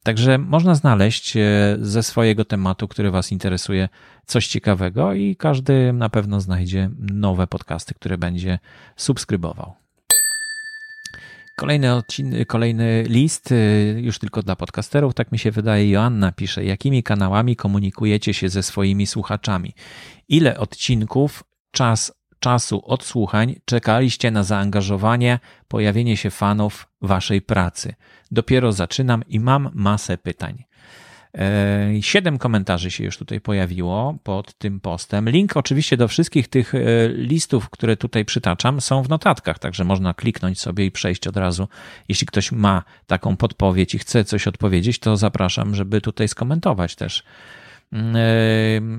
Także 0.02 0.38
można 0.38 0.74
znaleźć 0.74 1.36
e, 1.36 1.40
ze 1.80 2.02
swojego 2.02 2.44
tematu, 2.44 2.88
który 2.88 3.10
Was 3.10 3.32
interesuje, 3.32 3.88
coś 4.26 4.46
ciekawego 4.48 5.12
i 5.12 5.36
każdy 5.36 5.92
na 5.92 6.08
pewno 6.08 6.40
znajdzie 6.40 6.90
nowe 6.98 7.46
podcasty, 7.46 7.94
które 7.94 8.18
będzie 8.18 8.58
subskrybował. 8.96 9.74
Kolejny, 11.56 11.94
odcinek, 11.94 12.48
kolejny 12.48 13.04
list, 13.08 13.52
e, 13.52 13.56
już 14.00 14.18
tylko 14.18 14.42
dla 14.42 14.56
podcasterów, 14.56 15.14
tak 15.14 15.32
mi 15.32 15.38
się 15.38 15.50
wydaje. 15.50 15.90
Joanna 15.90 16.32
pisze, 16.32 16.64
jakimi 16.64 17.02
kanałami 17.02 17.56
komunikujecie 17.56 18.34
się 18.34 18.48
ze 18.48 18.62
swoimi 18.62 19.06
słuchaczami? 19.06 19.74
Ile 20.28 20.58
odcinków, 20.58 21.44
czas 21.70 22.12
czasu 22.46 22.82
odsłuchań 22.84 23.54
czekaliście 23.64 24.30
na 24.30 24.42
zaangażowanie, 24.42 25.38
pojawienie 25.68 26.16
się 26.16 26.30
fanów 26.30 26.88
waszej 27.02 27.42
pracy. 27.42 27.94
Dopiero 28.30 28.72
zaczynam 28.72 29.22
i 29.28 29.40
mam 29.40 29.70
masę 29.74 30.18
pytań. 30.18 30.64
E, 31.38 31.88
siedem 32.00 32.38
komentarzy 32.38 32.90
się 32.90 33.04
już 33.04 33.18
tutaj 33.18 33.40
pojawiło 33.40 34.18
pod 34.22 34.58
tym 34.58 34.80
postem. 34.80 35.28
Link 35.28 35.56
oczywiście 35.56 35.96
do 35.96 36.08
wszystkich 36.08 36.48
tych 36.48 36.74
e, 36.74 36.78
listów, 37.08 37.70
które 37.70 37.96
tutaj 37.96 38.24
przytaczam, 38.24 38.80
są 38.80 39.02
w 39.02 39.08
notatkach, 39.08 39.58
także 39.58 39.84
można 39.84 40.14
kliknąć 40.14 40.60
sobie 40.60 40.86
i 40.86 40.90
przejść 40.90 41.26
od 41.26 41.36
razu. 41.36 41.68
Jeśli 42.08 42.26
ktoś 42.26 42.52
ma 42.52 42.82
taką 43.06 43.36
podpowiedź 43.36 43.94
i 43.94 43.98
chce 43.98 44.24
coś 44.24 44.46
odpowiedzieć, 44.46 44.98
to 44.98 45.16
zapraszam, 45.16 45.74
żeby 45.74 46.00
tutaj 46.00 46.28
skomentować 46.28 46.94
też 46.94 47.24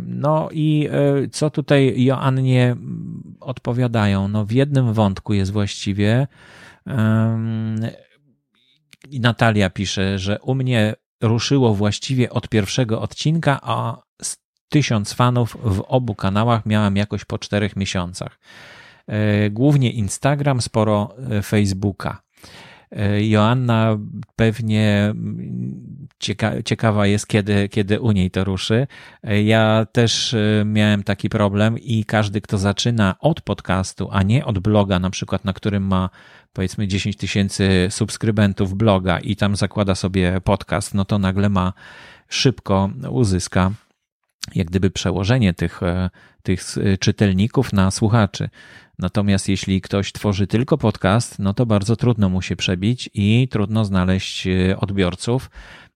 no 0.04 0.50
i 0.52 0.88
e, 0.92 1.28
co 1.30 1.50
tutaj 1.50 2.04
Joannie 2.04 2.76
odpowiadają? 3.40 4.28
No 4.28 4.46
w 4.46 4.52
jednym 4.52 4.94
wątku 4.94 5.34
jest 5.34 5.52
właściwie 5.52 6.28
Natalia 9.12 9.70
pisze, 9.70 10.20
że 10.20 10.40
u 10.40 10.56
mnie 10.56 10.96
ruszyło 11.22 11.74
właściwie 11.74 12.30
od 12.30 12.50
pierwszego 12.50 13.02
odcinka, 13.02 13.60
a 13.64 14.02
tysiąc 14.70 15.14
fanów 15.14 15.58
w 15.64 15.84
obu 15.88 16.16
kanałach 16.16 16.66
miałem 16.66 16.96
jakoś 16.98 17.26
po 17.26 17.38
czterech 17.38 17.76
miesiącach. 17.76 18.40
E, 19.08 19.50
głównie 19.50 19.92
Instagram, 19.92 20.62
sporo 20.62 21.16
e, 21.32 21.42
Facebooka. 21.42 22.22
E, 22.92 23.28
Joanna 23.28 23.98
pewnie 24.36 25.14
cieka 26.20 26.64
ciekawa 26.64 27.08
jest, 27.08 27.28
kiedy, 27.28 27.70
kiedy 27.70 28.00
u 28.00 28.12
niej 28.12 28.32
to 28.32 28.44
ruszy. 28.44 28.88
E, 29.24 29.44
ja 29.44 29.86
też 29.92 30.34
e, 30.34 30.64
miałem 30.66 31.04
taki 31.04 31.30
problem 31.30 31.80
i 31.80 32.06
każdy, 32.06 32.42
kto 32.42 32.58
zaczyna 32.58 33.16
od 33.20 33.42
podcastu, 33.42 34.10
a 34.12 34.24
nie 34.24 34.46
od 34.46 34.60
bloga, 34.60 35.00
na 35.00 35.10
przykład, 35.10 35.46
na 35.46 35.54
którym 35.54 35.84
ma 35.84 36.10
powiedzmy 36.54 36.88
10 36.88 37.18
tysięcy 37.18 37.88
subskrybentów 37.90 38.74
bloga 38.74 39.20
i 39.20 39.36
tam 39.36 39.56
zakłada 39.56 39.96
sobie 39.96 40.42
podcast, 40.44 40.94
no 40.94 41.06
to 41.06 41.20
nagle 41.20 41.50
ma 41.50 41.74
szybko 42.30 42.90
uzyska 43.10 43.72
jak 44.56 44.68
gdyby 44.68 44.90
przełożenie 44.90 45.54
tych, 45.54 45.82
tych 46.44 46.62
czytelników 47.00 47.74
na 47.74 47.92
słuchaczy. 47.92 48.50
Natomiast 49.00 49.50
jeśli 49.50 49.82
ktoś 49.82 50.12
tworzy 50.12 50.48
tylko 50.48 50.78
podcast, 50.78 51.40
no 51.40 51.54
to 51.54 51.66
bardzo 51.66 51.96
trudno 51.96 52.30
mu 52.30 52.42
się 52.42 52.56
przebić 52.56 53.10
i 53.14 53.48
trudno 53.52 53.86
znaleźć 53.86 54.48
e, 54.48 54.78
odbiorców. 54.80 55.50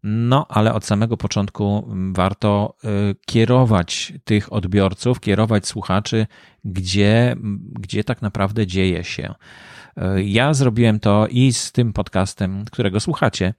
No, 0.04 0.46
ale 0.50 0.74
od 0.74 0.86
samego 0.86 1.18
początku 1.18 1.88
warto 2.14 2.76
e, 2.84 2.88
kierować 3.26 4.14
tych 4.24 4.54
odbiorców, 4.54 5.20
kierować 5.20 5.68
słuchaczy, 5.68 6.28
gdzie, 6.66 7.36
gdzie 7.80 8.04
tak 8.04 8.22
naprawdę 8.22 8.68
dzieje 8.68 9.04
się. 9.04 9.34
E, 9.98 10.24
ja 10.24 10.54
zrobiłem 10.54 11.00
to 11.00 11.28
i 11.28 11.54
z 11.54 11.72
tym 11.72 11.94
podcastem, 11.94 12.66
którego 12.72 13.00
słuchacie. 13.00 13.54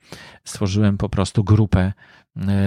Stworzyłem 0.44 0.98
po 0.98 1.08
prostu 1.08 1.44
grupę 1.44 1.92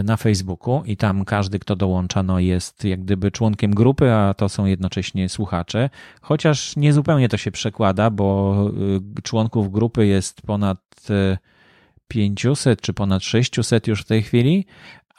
na 0.03 0.17
Facebooku 0.17 0.83
i 0.85 0.97
tam 0.97 1.25
każdy, 1.25 1.59
kto 1.59 1.75
dołącza, 1.75 2.23
no 2.23 2.39
jest 2.39 2.83
jak 2.83 3.01
gdyby 3.01 3.31
członkiem 3.31 3.75
grupy, 3.75 4.11
a 4.11 4.33
to 4.33 4.49
są 4.49 4.65
jednocześnie 4.65 5.29
słuchacze. 5.29 5.89
Chociaż 6.21 6.75
nie 6.75 6.93
zupełnie 6.93 7.29
to 7.29 7.37
się 7.37 7.51
przekłada, 7.51 8.09
bo 8.09 8.55
e, 9.17 9.21
członków 9.21 9.71
grupy 9.71 10.05
jest 10.05 10.41
ponad 10.41 10.77
500 12.07 12.79
e, 12.79 12.81
czy 12.81 12.93
ponad 12.93 13.23
600 13.23 13.87
już 13.87 14.01
w 14.01 14.05
tej 14.05 14.23
chwili, 14.23 14.65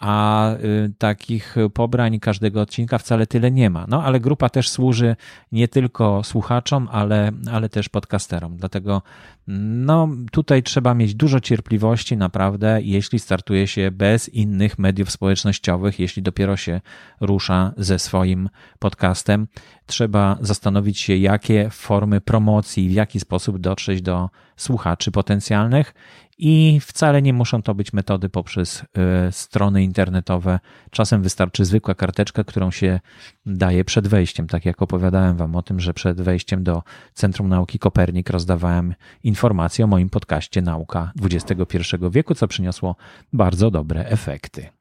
a 0.00 0.50
y, 0.54 0.92
takich 0.98 1.56
pobrań 1.74 2.20
każdego 2.20 2.60
odcinka 2.60 2.98
wcale 2.98 3.26
tyle 3.26 3.50
nie 3.50 3.70
ma. 3.70 3.84
No 3.88 4.02
ale 4.02 4.20
grupa 4.20 4.48
też 4.48 4.68
służy 4.68 5.16
nie 5.52 5.68
tylko 5.68 6.24
słuchaczom, 6.24 6.88
ale, 6.92 7.32
ale 7.52 7.68
też 7.68 7.88
podcasterom. 7.88 8.56
Dlatego 8.56 9.02
no, 9.48 10.08
tutaj 10.32 10.62
trzeba 10.62 10.94
mieć 10.94 11.14
dużo 11.14 11.40
cierpliwości, 11.40 12.16
naprawdę, 12.16 12.78
jeśli 12.82 13.18
startuje 13.18 13.66
się 13.66 13.90
bez 13.90 14.28
innych 14.28 14.78
mediów 14.78 15.10
społecznościowych, 15.10 16.00
jeśli 16.00 16.22
dopiero 16.22 16.56
się 16.56 16.80
rusza 17.20 17.72
ze 17.76 17.98
swoim 17.98 18.48
podcastem. 18.78 19.46
Trzeba 19.86 20.38
zastanowić 20.40 20.98
się, 20.98 21.16
jakie 21.16 21.70
formy 21.70 22.20
promocji, 22.20 22.88
w 22.88 22.92
jaki 22.92 23.20
sposób 23.20 23.58
dotrzeć 23.58 24.02
do 24.02 24.30
słuchaczy 24.56 25.10
potencjalnych 25.10 25.94
i 26.38 26.80
wcale 26.80 27.22
nie 27.22 27.32
muszą 27.32 27.62
to 27.62 27.74
być 27.74 27.92
metody 27.92 28.28
poprzez 28.28 28.84
e, 28.94 29.32
strony 29.32 29.84
internetowe. 29.84 30.60
Czasem 30.90 31.22
wystarczy 31.22 31.64
zwykła 31.64 31.94
karteczka, 31.94 32.44
którą 32.44 32.70
się 32.70 33.00
daje 33.46 33.84
przed 33.84 34.08
wejściem. 34.08 34.46
Tak 34.46 34.64
jak 34.64 34.82
opowiadałem 34.82 35.36
Wam 35.36 35.56
o 35.56 35.62
tym, 35.62 35.80
że 35.80 35.94
przed 35.94 36.20
wejściem 36.20 36.64
do 36.64 36.82
Centrum 37.14 37.48
Nauki 37.48 37.78
Kopernik 37.78 38.30
rozdawałem 38.30 38.94
informacje 39.24 39.84
o 39.84 39.88
moim 39.88 40.10
podcaście 40.10 40.62
Nauka 40.62 41.12
XXI 41.22 41.96
wieku, 42.10 42.34
co 42.34 42.48
przyniosło 42.48 42.96
bardzo 43.32 43.70
dobre 43.70 44.06
efekty. 44.06 44.75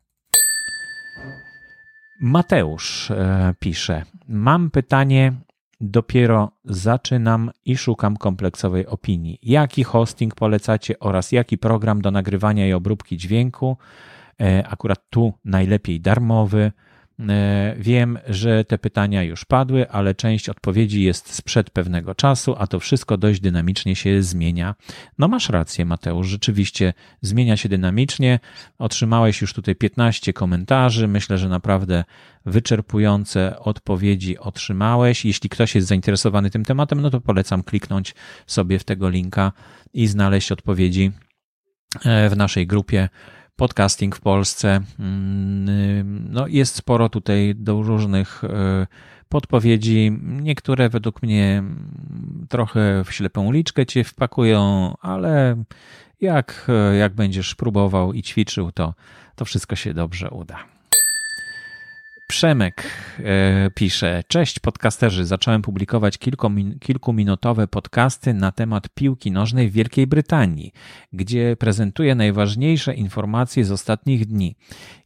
Mateusz 2.19 3.11
e, 3.11 3.53
pisze: 3.59 4.03
Mam 4.27 4.71
pytanie 4.71 5.33
dopiero 5.81 6.51
zaczynam 6.65 7.51
i 7.65 7.77
szukam 7.77 8.17
kompleksowej 8.17 8.87
opinii. 8.87 9.39
Jaki 9.43 9.83
hosting 9.83 10.35
polecacie 10.35 10.99
oraz 10.99 11.31
jaki 11.31 11.57
program 11.57 12.01
do 12.01 12.11
nagrywania 12.11 12.67
i 12.67 12.73
obróbki 12.73 13.17
dźwięku? 13.17 13.77
E, 14.41 14.67
akurat 14.67 15.09
tu 15.09 15.33
najlepiej 15.45 16.01
darmowy. 16.01 16.71
E, 17.19 17.75
wiem, 17.77 18.19
że 18.27 18.65
te 18.65 18.77
pytania 18.77 19.23
już 19.23 19.45
padły, 19.45 19.89
ale 19.89 20.15
część 20.15 20.49
odpowiedzi 20.49 21.03
jest 21.03 21.33
sprzed 21.33 21.69
pewnego 21.69 22.15
czasu, 22.15 22.55
a 22.57 22.67
to 22.67 22.79
wszystko 22.79 23.17
dość 23.17 23.39
dynamicznie 23.39 23.95
się 23.95 24.23
zmienia. 24.23 24.75
No 25.17 25.27
masz 25.27 25.49
rację, 25.49 25.85
Mateusz, 25.85 26.27
rzeczywiście 26.27 26.93
zmienia 27.21 27.57
się 27.57 27.69
dynamicznie. 27.69 28.39
Otrzymałeś 28.77 29.41
już 29.41 29.53
tutaj 29.53 29.75
15 29.75 30.33
komentarzy. 30.33 31.07
Myślę, 31.07 31.37
że 31.37 31.49
naprawdę 31.49 32.03
wyczerpujące 32.45 33.59
odpowiedzi 33.59 34.37
otrzymałeś. 34.37 35.25
Jeśli 35.25 35.49
ktoś 35.49 35.75
jest 35.75 35.87
zainteresowany 35.87 36.49
tym 36.49 36.65
tematem, 36.65 37.01
no 37.01 37.09
to 37.09 37.21
polecam 37.21 37.63
kliknąć 37.63 38.15
sobie 38.47 38.79
w 38.79 38.83
tego 38.83 39.09
linka 39.09 39.51
i 39.93 40.07
znaleźć 40.07 40.51
odpowiedzi 40.51 41.11
e, 42.05 42.29
w 42.29 42.37
naszej 42.37 42.67
grupie 42.67 43.09
podcasting 43.55 44.15
w 44.15 44.21
Polsce. 44.21 44.81
Mm, 44.99 46.31
no, 46.31 46.47
jest 46.47 46.75
sporo 46.75 47.09
tutaj 47.09 47.55
do 47.55 47.81
różnych 47.81 48.43
e, 48.43 48.87
podpowiedzi. 49.29 50.11
Niektóre 50.21 50.89
według 50.89 51.23
mnie 51.23 51.63
trochę 52.49 53.03
w 53.03 53.13
ślepą 53.13 53.45
uliczkę 53.45 53.85
cię 53.85 54.03
wpakują, 54.03 54.93
ale 55.01 55.63
jak, 56.21 56.67
jak 56.99 57.13
będziesz 57.13 57.55
próbował 57.55 58.13
i 58.13 58.23
ćwiczył, 58.23 58.71
to, 58.71 58.93
to 59.35 59.45
wszystko 59.45 59.75
się 59.75 59.93
dobrze 59.93 60.29
uda. 60.29 60.74
Przemek 62.27 62.83
e, 63.19 63.69
pisze: 63.75 64.23
Cześć 64.27 64.59
podcasterzy. 64.59 65.25
Zacząłem 65.25 65.61
publikować 65.61 66.19
kilkuminutowe 66.79 67.67
podcasty 67.67 68.33
na 68.33 68.51
temat 68.51 68.89
piłki 68.89 69.31
nożnej 69.31 69.69
w 69.69 69.73
Wielkiej 69.73 70.07
Brytanii, 70.07 70.71
gdzie 71.13 71.55
prezentuję 71.59 72.15
najważniejsze 72.15 72.93
informacje 72.93 73.65
z 73.65 73.71
ostatnich 73.71 74.25
dni. 74.25 74.55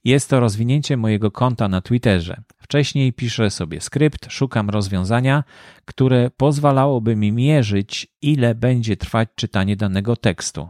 Jest 0.03 0.29
to 0.29 0.39
rozwinięcie 0.39 0.97
mojego 0.97 1.32
konta 1.32 1.67
na 1.67 1.82
Twitterze. 1.82 2.41
Wcześniej 2.58 3.13
piszę 3.13 3.49
sobie 3.49 3.82
skrypt, 3.82 4.32
szukam 4.32 4.69
rozwiązania, 4.69 5.43
które 5.86 6.32
pozwalałoby 6.38 7.15
mi 7.15 7.32
mierzyć, 7.32 8.08
ile 8.21 8.55
będzie 8.55 8.97
trwać 8.97 9.29
czytanie 9.36 9.75
danego 9.75 10.15
tekstu. 10.15 10.69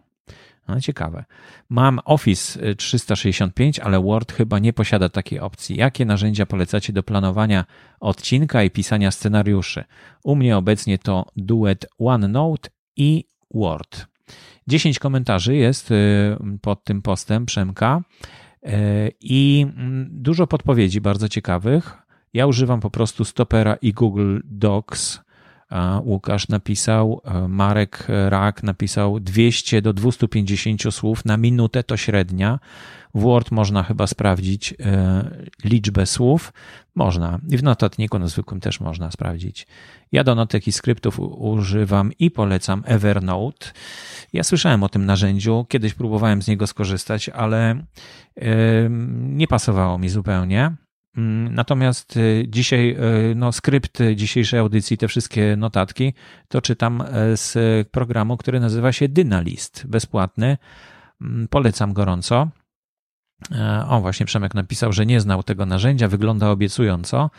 No 0.69 0.81
ciekawe. 0.81 1.25
Mam 1.69 1.99
Office 2.05 2.75
365, 2.75 3.79
ale 3.79 3.99
Word 3.99 4.33
chyba 4.33 4.59
nie 4.59 4.73
posiada 4.73 5.09
takiej 5.09 5.39
opcji. 5.39 5.75
Jakie 5.77 6.05
narzędzia 6.05 6.45
polecacie 6.45 6.93
do 6.93 7.03
planowania 7.03 7.65
odcinka 7.99 8.63
i 8.63 8.69
pisania 8.69 9.11
scenariuszy? 9.11 9.83
U 10.23 10.35
mnie 10.35 10.57
obecnie 10.57 10.97
to 10.97 11.25
Duet 11.35 11.85
OneNote 11.99 12.69
i 12.95 13.25
Word. 13.53 14.07
10 14.67 14.99
komentarzy 14.99 15.55
jest 15.55 15.91
y, 15.91 15.95
pod 16.61 16.83
tym 16.83 17.01
postem 17.01 17.45
Przemka 17.45 18.01
y, 18.01 18.69
i 19.21 19.65
mm, 19.77 20.09
dużo 20.11 20.47
podpowiedzi 20.47 21.01
bardzo 21.01 21.29
ciekawych. 21.29 21.97
Ja 22.33 22.47
używam 22.47 22.79
po 22.79 22.89
prostu 22.89 23.25
Stopera 23.25 23.75
i 23.75 23.93
Google 23.93 24.39
Docs 24.43 25.21
Łukasz 26.03 26.47
napisał, 26.47 27.21
e, 27.25 27.47
Marek 27.47 28.07
Rak 28.29 28.63
napisał 28.63 29.19
200 29.19 29.81
do 29.81 29.93
250 29.93 30.91
słów 30.91 31.25
na 31.25 31.37
minutę 31.37 31.83
to 31.83 31.97
średnia. 31.97 32.59
W 33.13 33.21
Word 33.21 33.51
można 33.51 33.83
chyba 33.83 34.07
sprawdzić 34.07 34.73
e, 34.79 35.45
liczbę 35.63 36.05
słów. 36.05 36.53
Można. 36.95 37.39
I 37.49 37.57
w 37.57 37.63
notatniku 37.63 38.19
na 38.19 38.27
zwykłym 38.27 38.59
też 38.59 38.79
można 38.79 39.11
sprawdzić. 39.11 39.67
Ja 40.11 40.23
do 40.23 40.35
notek 40.35 40.67
i 40.67 40.71
skryptów 40.71 41.19
używam 41.19 42.11
i 42.19 42.31
polecam 42.31 42.83
Evernote. 42.85 43.67
Ja 44.33 44.43
słyszałem 44.43 44.83
o 44.83 44.89
tym 44.89 45.05
narzędziu, 45.05 45.65
kiedyś 45.69 45.93
próbowałem 45.93 46.41
z 46.41 46.47
niego 46.47 46.67
skorzystać, 46.67 47.29
ale 47.29 47.83
nie 49.19 49.47
pasowało 49.47 49.97
mi 49.97 50.09
zupełnie. 50.09 50.75
Mm, 51.17 51.55
natomiast 51.55 52.17
y, 52.17 52.45
dzisiaj, 52.47 52.97
y, 53.31 53.35
no, 53.35 53.51
skrypt 53.51 53.99
dzisiejszej 54.15 54.59
audycji, 54.59 54.97
te 54.97 55.07
wszystkie 55.07 55.55
notatki, 55.57 56.13
to 56.47 56.61
czytam 56.61 57.01
e, 57.01 57.37
z 57.37 57.57
programu, 57.89 58.37
który 58.37 58.59
nazywa 58.59 58.91
się 58.91 59.07
Dynalist, 59.07 59.87
bezpłatny. 59.87 60.57
Mm, 61.21 61.47
polecam 61.47 61.93
gorąco. 61.93 62.49
E, 63.51 63.85
o, 63.89 64.01
właśnie 64.01 64.25
Przemek 64.25 64.53
napisał, 64.53 64.93
że 64.93 65.05
nie 65.05 65.21
znał 65.21 65.43
tego 65.43 65.65
narzędzia, 65.65 66.07
wygląda 66.07 66.49
obiecująco. 66.49 67.29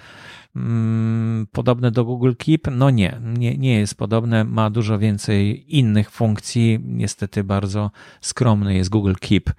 Mm, 0.56 1.46
podobne 1.52 1.90
do 1.90 2.04
Google 2.04 2.32
Keep? 2.38 2.68
No 2.70 2.90
nie, 2.90 3.20
nie, 3.38 3.58
nie 3.58 3.78
jest 3.78 3.94
podobne. 3.94 4.44
Ma 4.44 4.70
dużo 4.70 4.98
więcej 4.98 5.64
innych 5.78 6.10
funkcji. 6.10 6.80
Niestety 6.84 7.44
bardzo 7.44 7.90
skromny 8.20 8.74
jest 8.74 8.90
Google 8.90 9.14
Keep 9.20 9.50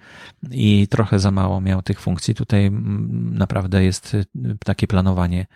i 0.50 0.88
trochę 0.90 1.18
za 1.18 1.30
mało 1.30 1.60
miał 1.60 1.82
tych 1.82 2.00
funkcji. 2.00 2.34
Tutaj 2.34 2.66
mm, 2.66 3.38
naprawdę 3.38 3.84
jest 3.84 4.14
y, 4.14 4.24
takie 4.64 4.86
planowanie 4.86 5.46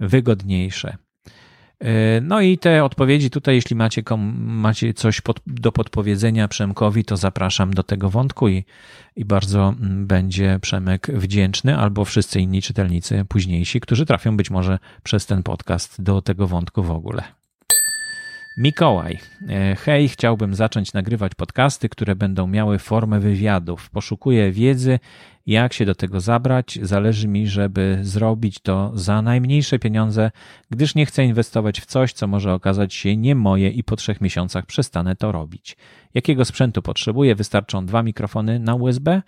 wygodniejsze. 0.00 0.96
E, 1.84 2.20
no 2.20 2.40
i 2.40 2.58
te 2.58 2.84
odpowiedzi 2.84 3.30
tutaj, 3.30 3.54
jeśli 3.54 3.76
macie, 3.76 4.02
macie 4.36 4.94
coś 4.94 5.20
pod, 5.20 5.40
do 5.46 5.72
podpowiedzenia 5.72 6.48
Przemkowi, 6.48 7.04
to 7.04 7.16
zapraszam 7.16 7.74
do 7.74 7.82
tego 7.82 8.10
wątku 8.10 8.48
i, 8.48 8.64
i 9.16 9.24
bardzo 9.24 9.74
mm, 9.80 10.06
będzie 10.06 10.58
Przemek 10.62 11.06
wdzięczny, 11.14 11.76
albo 11.76 12.04
wszyscy 12.04 12.40
inni 12.40 12.62
czytelnicy 12.62 13.24
późniejsi, 13.28 13.80
którzy 13.80 14.06
trafią 14.06 14.36
być 14.36 14.50
może 14.50 14.78
przez 15.02 15.26
ten 15.26 15.42
podcast 15.42 16.02
do 16.02 16.22
tego 16.22 16.46
wątku 16.46 16.82
w 16.82 16.90
ogóle. 16.90 17.43
Mikołaj. 18.56 19.18
E, 19.48 19.76
hej, 19.76 20.08
chciałbym 20.08 20.54
zacząć 20.54 20.92
nagrywać 20.92 21.34
podcasty, 21.34 21.88
które 21.88 22.16
będą 22.16 22.46
miały 22.46 22.78
formę 22.78 23.20
wywiadów. 23.20 23.90
Poszukuję 23.90 24.52
wiedzy, 24.52 24.98
jak 25.46 25.72
się 25.72 25.84
do 25.84 25.94
tego 25.94 26.20
zabrać. 26.20 26.78
Zależy 26.82 27.28
mi, 27.28 27.48
żeby 27.48 27.98
zrobić 28.02 28.60
to 28.60 28.92
za 28.94 29.22
najmniejsze 29.22 29.78
pieniądze, 29.78 30.30
gdyż 30.70 30.94
nie 30.94 31.06
chcę 31.06 31.24
inwestować 31.24 31.80
w 31.80 31.86
coś, 31.86 32.12
co 32.12 32.26
może 32.26 32.52
okazać 32.52 32.94
się 32.94 33.16
nie 33.16 33.34
moje 33.34 33.70
i 33.70 33.84
po 33.84 33.96
trzech 33.96 34.20
miesiącach 34.20 34.66
przestanę 34.66 35.16
to 35.16 35.32
robić. 35.32 35.76
Jakiego 36.14 36.44
sprzętu 36.44 36.82
potrzebuję? 36.82 37.34
Wystarczą 37.34 37.86
dwa 37.86 38.02
mikrofony 38.02 38.58
na 38.58 38.74
USB? 38.74 39.22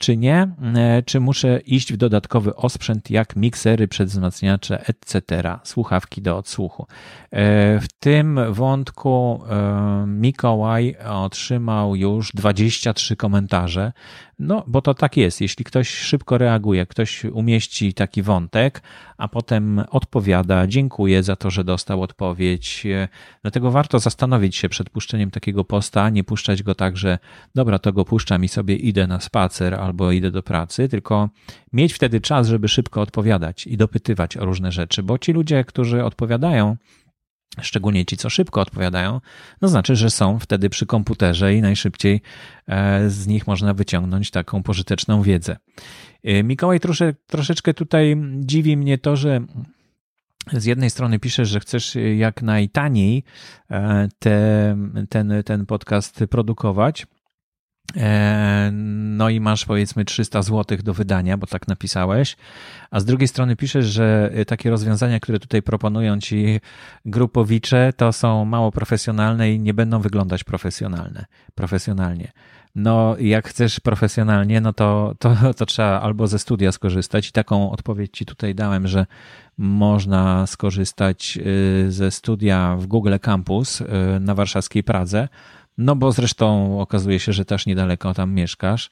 Czy 0.00 0.16
nie, 0.16 0.48
e, 0.74 1.02
czy 1.02 1.20
muszę 1.20 1.60
iść 1.66 1.92
w 1.92 1.96
dodatkowy 1.96 2.56
osprzęt 2.56 3.10
jak 3.10 3.36
miksery, 3.36 3.88
przedwzmacniacze, 3.88 4.84
etc., 4.86 5.22
słuchawki 5.64 6.22
do 6.22 6.36
odsłuchu. 6.36 6.86
E, 7.30 7.80
w 7.80 7.88
tym 8.00 8.40
wątku 8.50 9.42
e, 9.50 10.04
Mikołaj 10.06 10.96
otrzymał 11.06 11.96
już 11.96 12.32
23 12.32 13.16
komentarze, 13.16 13.92
no, 14.40 14.64
bo 14.66 14.82
to 14.82 14.94
tak 14.94 15.16
jest. 15.16 15.40
Jeśli 15.40 15.64
ktoś 15.64 15.88
szybko 15.88 16.38
reaguje, 16.38 16.86
ktoś 16.86 17.24
umieści 17.24 17.94
taki 17.94 18.22
wątek, 18.22 18.82
a 19.18 19.28
potem 19.28 19.82
odpowiada, 19.90 20.66
dziękuję 20.66 21.22
za 21.22 21.36
to, 21.36 21.50
że 21.50 21.64
dostał 21.64 22.02
odpowiedź. 22.02 22.86
Dlatego 23.42 23.70
warto 23.70 23.98
zastanowić 23.98 24.56
się 24.56 24.68
przed 24.68 24.90
puszczeniem 24.90 25.30
takiego 25.30 25.64
posta, 25.64 26.10
nie 26.10 26.24
puszczać 26.24 26.62
go 26.62 26.74
tak, 26.74 26.96
że 26.96 27.18
dobra, 27.54 27.78
to 27.78 27.92
go 27.92 28.04
puszczam 28.04 28.44
i 28.44 28.48
sobie 28.48 28.76
idę 28.76 29.06
na 29.06 29.20
spacer 29.20 29.74
albo 29.74 30.12
idę 30.12 30.30
do 30.30 30.42
pracy, 30.42 30.88
tylko 30.88 31.28
mieć 31.72 31.92
wtedy 31.92 32.20
czas, 32.20 32.48
żeby 32.48 32.68
szybko 32.68 33.00
odpowiadać 33.00 33.66
i 33.66 33.76
dopytywać 33.76 34.36
o 34.36 34.44
różne 34.44 34.72
rzeczy, 34.72 35.02
bo 35.02 35.18
ci 35.18 35.32
ludzie, 35.32 35.64
którzy 35.64 36.04
odpowiadają, 36.04 36.76
szczególnie 37.60 38.04
ci, 38.04 38.16
co 38.16 38.30
szybko 38.30 38.60
odpowiadają, 38.60 39.20
no 39.60 39.68
znaczy, 39.68 39.96
że 39.96 40.10
są 40.10 40.38
wtedy 40.38 40.70
przy 40.70 40.86
komputerze 40.86 41.54
i 41.54 41.60
najszybciej 41.60 42.20
e, 42.66 43.10
z 43.10 43.26
nich 43.26 43.46
można 43.46 43.74
wyciągnąć 43.74 44.30
taką 44.30 44.62
pożyteczną 44.62 45.22
wiedzę. 45.22 45.56
E, 46.24 46.42
Mikołaj, 46.42 46.80
trosze, 46.80 47.14
troszeczkę 47.26 47.74
tutaj 47.74 48.16
dziwi 48.40 48.76
mnie 48.76 48.98
to, 48.98 49.16
że 49.16 49.40
z 50.52 50.64
jednej 50.64 50.90
strony 50.90 51.18
piszesz, 51.18 51.48
że 51.48 51.60
chcesz 51.60 51.96
jak 52.16 52.42
najtaniej 52.42 53.24
e, 53.70 54.08
te, 54.18 54.76
ten, 55.08 55.32
ten 55.44 55.66
podcast 55.66 56.24
produkować, 56.30 57.06
E, 57.06 57.19
no 58.72 59.28
i 59.28 59.40
masz 59.40 59.64
powiedzmy 59.64 60.04
300 60.04 60.42
zł 60.42 60.78
do 60.82 60.94
wydania, 60.94 61.36
bo 61.36 61.46
tak 61.46 61.68
napisałeś, 61.68 62.36
a 62.90 63.00
z 63.00 63.04
drugiej 63.04 63.28
strony 63.28 63.56
piszesz, 63.56 63.86
że 63.86 64.32
takie 64.46 64.70
rozwiązania, 64.70 65.20
które 65.20 65.38
tutaj 65.38 65.62
proponują 65.62 66.20
ci 66.20 66.60
grupowicze, 67.04 67.92
to 67.96 68.12
są 68.12 68.44
mało 68.44 68.72
profesjonalne 68.72 69.52
i 69.52 69.60
nie 69.60 69.74
będą 69.74 70.00
wyglądać 70.00 70.44
profesjonalne, 70.44 71.24
profesjonalnie. 71.54 72.32
No, 72.74 73.16
jak 73.18 73.48
chcesz 73.48 73.80
profesjonalnie, 73.80 74.60
no 74.60 74.72
to, 74.72 75.14
to, 75.18 75.36
to 75.56 75.66
trzeba 75.66 76.00
albo 76.00 76.26
ze 76.26 76.38
studia 76.38 76.72
skorzystać 76.72 77.28
i 77.28 77.32
taką 77.32 77.70
odpowiedź 77.70 78.10
ci 78.12 78.26
tutaj 78.26 78.54
dałem, 78.54 78.88
że 78.88 79.06
można 79.58 80.46
skorzystać 80.46 81.38
y, 81.86 81.92
ze 81.92 82.10
studia 82.10 82.76
w 82.78 82.86
Google 82.86 83.14
Campus 83.22 83.82
na 84.20 84.34
warszawskiej 84.34 84.84
Pradze, 84.84 85.28
no 85.80 85.96
bo 85.96 86.12
zresztą 86.12 86.80
okazuje 86.80 87.18
się, 87.18 87.32
że 87.32 87.44
też 87.44 87.66
niedaleko 87.66 88.14
tam 88.14 88.32
mieszkasz. 88.32 88.90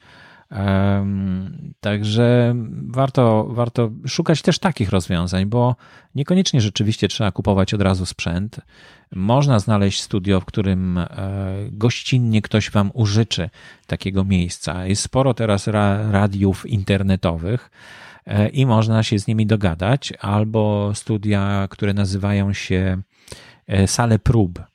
Także 1.79 2.55
warto, 2.87 3.47
warto 3.49 3.91
szukać 4.07 4.41
też 4.41 4.59
takich 4.59 4.89
rozwiązań, 4.89 5.45
bo 5.45 5.75
niekoniecznie 6.15 6.61
rzeczywiście 6.61 7.07
trzeba 7.07 7.31
kupować 7.31 7.73
od 7.73 7.81
razu 7.81 8.05
sprzęt. 8.05 8.61
Można 9.15 9.59
znaleźć 9.59 10.01
studio, 10.01 10.39
w 10.39 10.45
którym 10.45 10.97
e, 10.97 11.07
gościnnie 11.71 12.41
ktoś 12.41 12.71
Wam 12.71 12.91
użyczy 12.93 13.49
takiego 13.87 14.23
miejsca. 14.23 14.85
Jest 14.85 15.01
sporo 15.01 15.33
teraz 15.33 15.67
radiów 16.11 16.65
internetowych 16.65 17.71
i 18.53 18.65
można 18.65 19.03
się 19.03 19.19
z 19.19 19.27
nimi 19.27 19.45
dogadać, 19.45 20.13
albo 20.19 20.91
studia, 20.93 21.67
które 21.69 21.93
nazywają 21.93 22.53
się 22.53 23.01
sale 23.85 24.19
prób. 24.19 24.68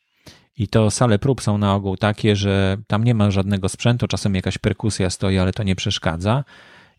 I 0.58 0.68
to 0.68 0.90
sale 0.90 1.18
prób 1.18 1.42
są 1.42 1.58
na 1.58 1.74
ogół 1.74 1.96
takie, 1.96 2.36
że 2.36 2.76
tam 2.86 3.04
nie 3.04 3.14
ma 3.14 3.30
żadnego 3.30 3.68
sprzętu, 3.68 4.08
czasem 4.08 4.34
jakaś 4.34 4.58
perkusja 4.58 5.10
stoi, 5.10 5.38
ale 5.38 5.52
to 5.52 5.62
nie 5.62 5.76
przeszkadza 5.76 6.44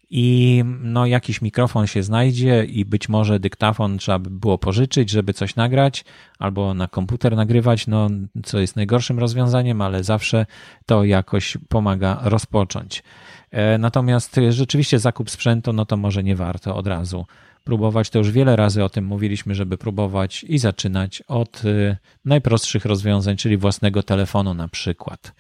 i 0.10 0.64
no, 0.82 1.06
jakiś 1.06 1.42
mikrofon 1.42 1.88
się 1.88 2.04
znajdzie 2.04 2.66
i 2.66 2.86
być 2.86 3.10
może 3.10 3.40
dyktafon 3.40 3.98
trzeba 3.98 4.20
by 4.20 4.30
było 4.30 4.58
pożyczyć, 4.58 5.10
żeby 5.10 5.34
coś 5.34 5.56
nagrać, 5.56 6.06
albo 6.40 6.74
na 6.74 6.88
komputer 6.88 7.36
nagrywać, 7.36 7.88
no, 7.88 8.10
co 8.44 8.60
jest 8.60 8.76
najgorszym 8.76 9.20
rozwiązaniem, 9.20 9.82
ale 9.82 10.04
zawsze 10.04 10.46
to 10.86 11.04
jakoś 11.04 11.58
pomaga 11.70 12.20
rozpocząć. 12.24 13.04
E, 13.52 13.78
natomiast 13.78 14.40
rzeczywiście 14.50 15.00
zakup 15.00 15.30
sprzętu, 15.30 15.74
no 15.74 15.86
to 15.86 15.98
może 15.98 16.24
nie 16.24 16.36
warto 16.36 16.76
od 16.76 16.88
razu 16.88 17.26
próbować. 17.66 18.10
To 18.10 18.20
już 18.20 18.32
wiele 18.32 18.56
razy 18.56 18.84
o 18.84 18.90
tym 18.90 19.06
mówiliśmy, 19.06 19.56
żeby 19.56 19.78
próbować 19.78 20.44
i 20.44 20.58
zaczynać 20.58 21.22
od 21.22 21.62
e, 21.66 21.98
najprostszych 22.26 22.86
rozwiązań, 22.86 23.38
czyli 23.38 23.58
własnego 23.58 24.04
telefonu 24.04 24.54
na 24.54 24.68
przykład. 24.68 25.34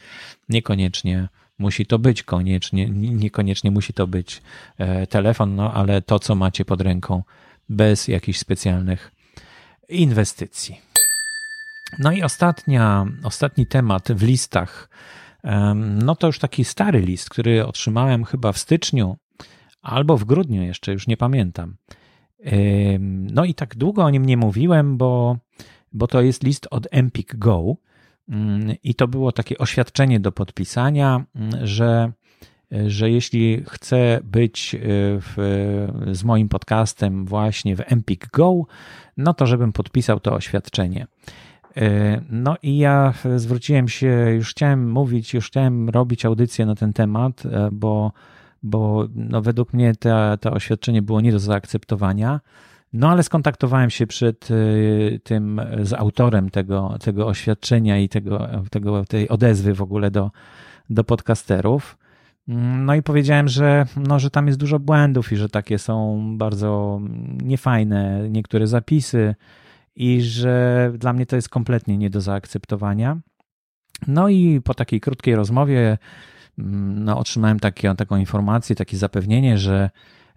Niekoniecznie 0.49 1.27
musi 1.57 1.85
to 1.85 1.99
być 1.99 2.23
koniecznie, 2.23 2.89
niekoniecznie 2.89 3.71
musi 3.71 3.93
to 3.93 4.07
być 4.07 4.41
e, 4.77 5.07
telefon, 5.07 5.55
no 5.55 5.73
ale 5.73 6.01
to, 6.01 6.19
co 6.19 6.35
macie 6.35 6.65
pod 6.65 6.81
ręką, 6.81 7.23
bez 7.69 8.07
jakichś 8.07 8.39
specjalnych 8.39 9.11
inwestycji. 9.89 10.81
No 11.99 12.11
i 12.11 12.23
ostatnia, 12.23 13.05
ostatni 13.23 13.67
temat 13.67 14.11
w 14.11 14.23
listach, 14.23 14.89
no 15.75 16.15
to 16.15 16.27
już 16.27 16.39
taki 16.39 16.65
stary 16.65 16.99
list, 16.99 17.29
który 17.29 17.65
otrzymałem 17.65 18.25
chyba 18.25 18.51
w 18.51 18.57
styczniu 18.57 19.17
albo 19.81 20.17
w 20.17 20.25
grudniu 20.25 20.63
jeszcze, 20.63 20.91
już 20.91 21.07
nie 21.07 21.17
pamiętam. 21.17 21.75
No 22.99 23.45
i 23.45 23.53
tak 23.53 23.75
długo 23.75 24.03
o 24.03 24.09
nim 24.09 24.25
nie 24.25 24.37
mówiłem, 24.37 24.97
bo, 24.97 25.37
bo 25.93 26.07
to 26.07 26.21
jest 26.21 26.43
list 26.43 26.67
od 26.71 26.87
Empik 26.91 27.35
Go, 27.35 27.75
Mm, 28.29 28.75
I 28.83 28.95
to 28.95 29.07
było 29.07 29.31
takie 29.31 29.57
oświadczenie 29.57 30.19
do 30.19 30.31
podpisania, 30.31 31.25
mm, 31.35 31.67
że, 31.67 32.11
że 32.87 33.11
jeśli 33.11 33.63
chcę 33.67 34.19
być 34.23 34.75
e, 34.75 34.79
w, 35.21 35.35
z 36.11 36.23
moim 36.23 36.49
podcastem 36.49 37.25
właśnie 37.25 37.75
w 37.75 37.81
Empik 37.85 38.29
Go, 38.31 38.65
no 39.17 39.33
to 39.33 39.45
żebym 39.45 39.73
podpisał 39.73 40.19
to 40.19 40.33
oświadczenie. 40.33 41.07
E, 41.77 42.21
no 42.29 42.55
i 42.63 42.77
ja 42.77 43.13
zwróciłem 43.35 43.87
się, 43.87 44.31
już 44.35 44.51
chciałem 44.51 44.91
mówić, 44.91 45.33
już 45.33 45.47
chciałem 45.47 45.89
robić 45.89 46.25
audycję 46.25 46.65
na 46.65 46.75
ten 46.75 46.93
temat, 46.93 47.45
e, 47.45 47.69
bo, 47.71 48.11
bo 48.65 49.07
no 49.15 49.41
według 49.41 49.73
mnie 49.73 49.95
to, 49.95 50.37
to 50.37 50.51
oświadczenie 50.51 51.01
było 51.01 51.21
nie 51.21 51.31
do 51.31 51.39
zaakceptowania. 51.39 52.39
No 52.93 53.09
ale 53.09 53.23
skontaktowałem 53.23 53.89
się 53.89 54.07
przed 54.07 54.51
y, 54.51 55.19
tym 55.23 55.61
z 55.81 55.93
autorem 55.93 56.49
tego, 56.49 56.95
tego 56.99 57.27
oświadczenia 57.27 57.99
i 57.99 58.09
tego, 58.09 58.47
tego, 58.71 59.05
tej 59.05 59.29
odezwy 59.29 59.73
w 59.73 59.81
ogóle 59.81 60.11
do, 60.11 60.31
do 60.89 61.03
podcasterów. 61.03 61.97
No 62.77 62.95
i 62.95 63.03
powiedziałem, 63.03 63.47
że, 63.47 63.85
no, 63.97 64.19
że 64.19 64.29
tam 64.29 64.47
jest 64.47 64.59
dużo 64.59 64.79
błędów 64.79 65.31
i 65.31 65.35
że 65.35 65.49
takie 65.49 65.79
są 65.79 66.23
bardzo 66.37 67.01
niefajne 67.43 68.29
niektóre 68.29 68.67
zapisy 68.67 69.35
i 69.95 70.21
że 70.21 70.91
dla 70.97 71.13
mnie 71.13 71.25
to 71.25 71.35
jest 71.35 71.49
kompletnie 71.49 71.97
nie 71.97 72.09
do 72.09 72.21
zaakceptowania. 72.21 73.17
No 74.07 74.29
i 74.29 74.61
po 74.61 74.73
takiej 74.73 75.01
krótkiej 75.01 75.35
rozmowie 75.35 75.97
no, 76.57 77.17
otrzymałem 77.17 77.59
takie, 77.59 77.95
taką 77.95 78.17
informację, 78.17 78.75
takie 78.75 78.97
zapewnienie, 78.97 79.57
że 79.57 79.89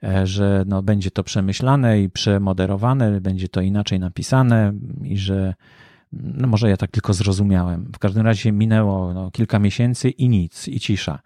E, 0.03 0.27
że 0.27 0.65
no, 0.67 0.83
będzie 0.83 1.11
to 1.11 1.25
przemyślane 1.25 2.03
i 2.03 2.11
przemoderowane, 2.11 3.21
będzie 3.21 3.49
to 3.49 3.61
inaczej 3.61 4.01
napisane 4.01 4.73
i 5.03 5.17
że 5.17 5.55
no 6.13 6.49
może 6.49 6.71
ja 6.71 6.77
tak 6.77 6.91
tylko 6.91 7.13
zrozumiałem. 7.13 7.91
W 7.95 7.99
każdym 7.99 8.27
razie 8.27 8.53
minęło 8.53 9.15
no, 9.15 9.31
kilka 9.31 9.59
miesięcy 9.59 10.11
i 10.11 10.29
nic, 10.29 10.69
i 10.69 10.81
cisza. 10.81 11.19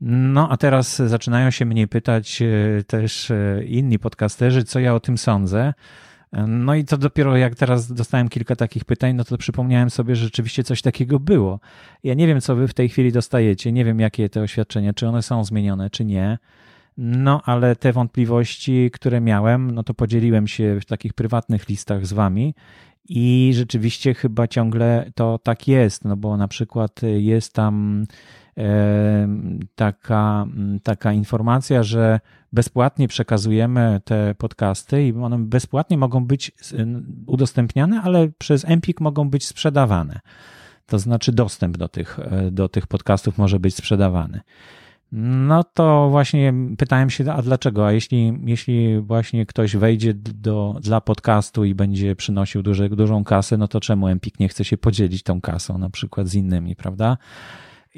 No 0.00 0.48
a 0.50 0.56
teraz 0.56 0.96
zaczynają 0.96 1.50
się 1.50 1.64
mnie 1.64 1.88
pytać 1.88 2.42
e, 2.42 2.84
też 2.84 3.30
e, 3.30 3.64
inni 3.64 3.98
podcasterzy, 3.98 4.64
co 4.64 4.80
ja 4.80 4.94
o 4.94 5.00
tym 5.00 5.18
sądzę. 5.18 5.74
No 6.32 6.74
i 6.74 6.84
to 6.84 6.98
dopiero 6.98 7.36
jak 7.36 7.54
teraz 7.54 7.92
dostałem 7.92 8.28
kilka 8.28 8.56
takich 8.56 8.84
pytań, 8.84 9.14
no 9.14 9.24
to 9.24 9.38
przypomniałem 9.38 9.90
sobie, 9.90 10.16
że 10.16 10.24
rzeczywiście 10.24 10.64
coś 10.64 10.82
takiego 10.82 11.20
było. 11.20 11.60
Ja 12.04 12.14
nie 12.14 12.26
wiem, 12.26 12.40
co 12.40 12.56
wy 12.56 12.68
w 12.68 12.74
tej 12.74 12.88
chwili 12.88 13.12
dostajecie, 13.12 13.72
nie 13.72 13.84
wiem, 13.84 14.00
jakie 14.00 14.28
te 14.28 14.40
oświadczenia, 14.40 14.92
czy 14.92 15.08
one 15.08 15.22
są 15.22 15.44
zmienione, 15.44 15.90
czy 15.90 16.04
nie. 16.04 16.38
No, 16.98 17.42
ale 17.44 17.76
te 17.76 17.92
wątpliwości, 17.92 18.90
które 18.92 19.20
miałem, 19.20 19.70
no 19.70 19.82
to 19.82 19.94
podzieliłem 19.94 20.46
się 20.46 20.80
w 20.80 20.84
takich 20.84 21.12
prywatnych 21.12 21.68
listach 21.68 22.06
z 22.06 22.12
wami 22.12 22.54
i 23.08 23.52
rzeczywiście 23.54 24.14
chyba 24.14 24.48
ciągle 24.48 25.10
to 25.14 25.38
tak 25.38 25.68
jest, 25.68 26.04
no 26.04 26.16
bo 26.16 26.36
na 26.36 26.48
przykład 26.48 27.00
jest 27.18 27.52
tam 27.52 28.04
taka, 29.74 30.46
taka 30.82 31.12
informacja, 31.12 31.82
że 31.82 32.20
bezpłatnie 32.52 33.08
przekazujemy 33.08 34.00
te 34.04 34.34
podcasty 34.34 35.06
i 35.06 35.12
one 35.12 35.38
bezpłatnie 35.38 35.98
mogą 35.98 36.24
być 36.26 36.52
udostępniane, 37.26 38.02
ale 38.02 38.28
przez 38.38 38.64
Empik 38.64 39.00
mogą 39.00 39.30
być 39.30 39.46
sprzedawane. 39.46 40.20
To 40.86 40.98
znaczy 40.98 41.32
dostęp 41.32 41.76
do 41.76 41.88
tych, 41.88 42.18
e, 42.18 42.50
do 42.50 42.68
tych 42.68 42.86
podcastów 42.86 43.38
może 43.38 43.60
być 43.60 43.74
sprzedawany. 43.74 44.40
No 45.12 45.64
to 45.64 46.08
właśnie 46.10 46.54
pytałem 46.78 47.10
się, 47.10 47.32
a 47.32 47.42
dlaczego? 47.42 47.86
A 47.86 47.92
jeśli, 47.92 48.32
jeśli 48.44 49.00
właśnie 49.00 49.46
ktoś 49.46 49.76
wejdzie 49.76 50.14
do, 50.14 50.76
dla 50.82 51.00
podcastu 51.00 51.64
i 51.64 51.74
będzie 51.74 52.16
przynosił 52.16 52.62
duże, 52.62 52.88
dużą 52.88 53.24
kasę, 53.24 53.56
no 53.56 53.68
to 53.68 53.80
czemu 53.80 54.08
Empik 54.08 54.40
nie 54.40 54.48
chce 54.48 54.64
się 54.64 54.78
podzielić 54.78 55.22
tą 55.22 55.40
kasą 55.40 55.78
na 55.78 55.90
przykład 55.90 56.28
z 56.28 56.34
innymi, 56.34 56.76
prawda? 56.76 57.16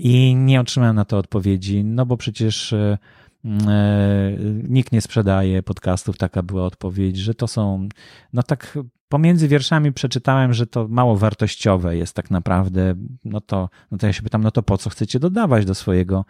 I 0.03 0.35
nie 0.37 0.61
otrzymałem 0.61 0.97
na 0.97 1.05
to 1.05 1.19
odpowiedzi, 1.19 1.85
no 1.85 2.07
bo 2.07 2.17
przecież 2.17 2.73
e, 2.73 2.99
e, 3.45 4.33
nikt 4.69 4.93
nie 4.93 5.01
sprzedaje 5.01 5.63
podcastów, 5.63 6.19
taka 6.19 6.43
była 6.43 6.65
odpowiedź, 6.65 7.17
że 7.17 7.35
to 7.35 7.47
są, 7.47 7.89
no 8.33 8.43
tak 8.43 8.79
pomiędzy 9.09 9.49
wierszami 9.49 9.93
przeczytałem, 9.93 10.55
że 10.55 10.67
to 10.67 10.89
mało 10.89 11.17
wartościowe 11.17 11.97
jest 11.97 12.17
tak 12.17 12.31
naprawdę, 12.31 12.95
no 13.25 13.41
to, 13.41 13.69
no 13.91 13.99
to 13.99 14.07
ja 14.07 14.13
się 14.13 14.23
pytam, 14.23 14.43
no 14.43 14.51
to 14.51 14.63
po 14.63 14.79
co 14.79 14.91
chcecie 14.91 15.21
dodawać 15.21 15.65
do 15.65 15.75
swojego 15.75 16.25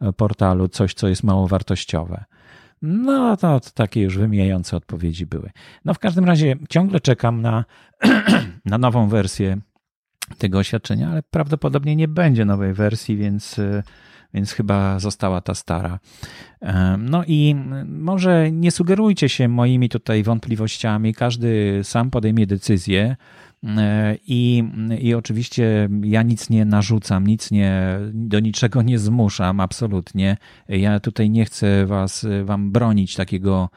e, 0.00 0.12
portalu 0.12 0.68
coś, 0.68 0.94
co 0.94 1.08
jest 1.08 1.22
mało 1.22 1.48
wartościowe? 1.48 2.24
No 2.82 3.36
to, 3.36 3.60
to 3.60 3.70
takie 3.74 4.02
już 4.02 4.18
wymijające 4.18 4.76
odpowiedzi 4.76 5.26
były. 5.26 5.50
No 5.84 5.94
w 5.94 5.98
każdym 5.98 6.24
razie 6.24 6.56
ciągle 6.68 7.00
czekam 7.00 7.42
na, 7.42 7.64
na 8.64 8.78
nową 8.78 9.08
wersję 9.08 9.60
tego 10.38 10.58
oświadczenia, 10.58 11.10
ale 11.10 11.22
prawdopodobnie 11.22 11.96
nie 11.96 12.08
będzie 12.08 12.44
nowej 12.44 12.74
wersji, 12.74 13.16
więc 13.16 13.58
e, 13.58 13.82
więc 14.34 14.52
chyba 14.52 14.98
została 14.98 15.40
ta 15.40 15.54
stara. 15.54 15.98
No 16.98 17.24
i 17.26 17.56
może 17.86 18.52
nie 18.52 18.70
sugerujcie 18.70 19.28
się 19.28 19.48
moimi 19.48 19.88
tutaj 19.88 20.22
wątpliwościami, 20.22 21.14
każdy 21.14 21.80
sam 21.82 22.10
podejmie 22.10 22.46
decyzję. 22.46 23.16
I, 24.26 24.64
I 25.00 25.14
oczywiście 25.14 25.88
ja 26.02 26.22
nic 26.22 26.50
nie 26.50 26.64
narzucam, 26.64 27.26
nic 27.26 27.50
nie, 27.50 27.98
do 28.12 28.40
niczego 28.40 28.82
nie 28.82 28.98
zmuszam, 28.98 29.60
absolutnie. 29.60 30.36
Ja 30.68 31.00
tutaj 31.00 31.30
nie 31.30 31.44
chcę 31.44 31.86
was, 31.86 32.26
wam 32.44 32.72
bronić 32.72 33.16
takiego 33.16 33.70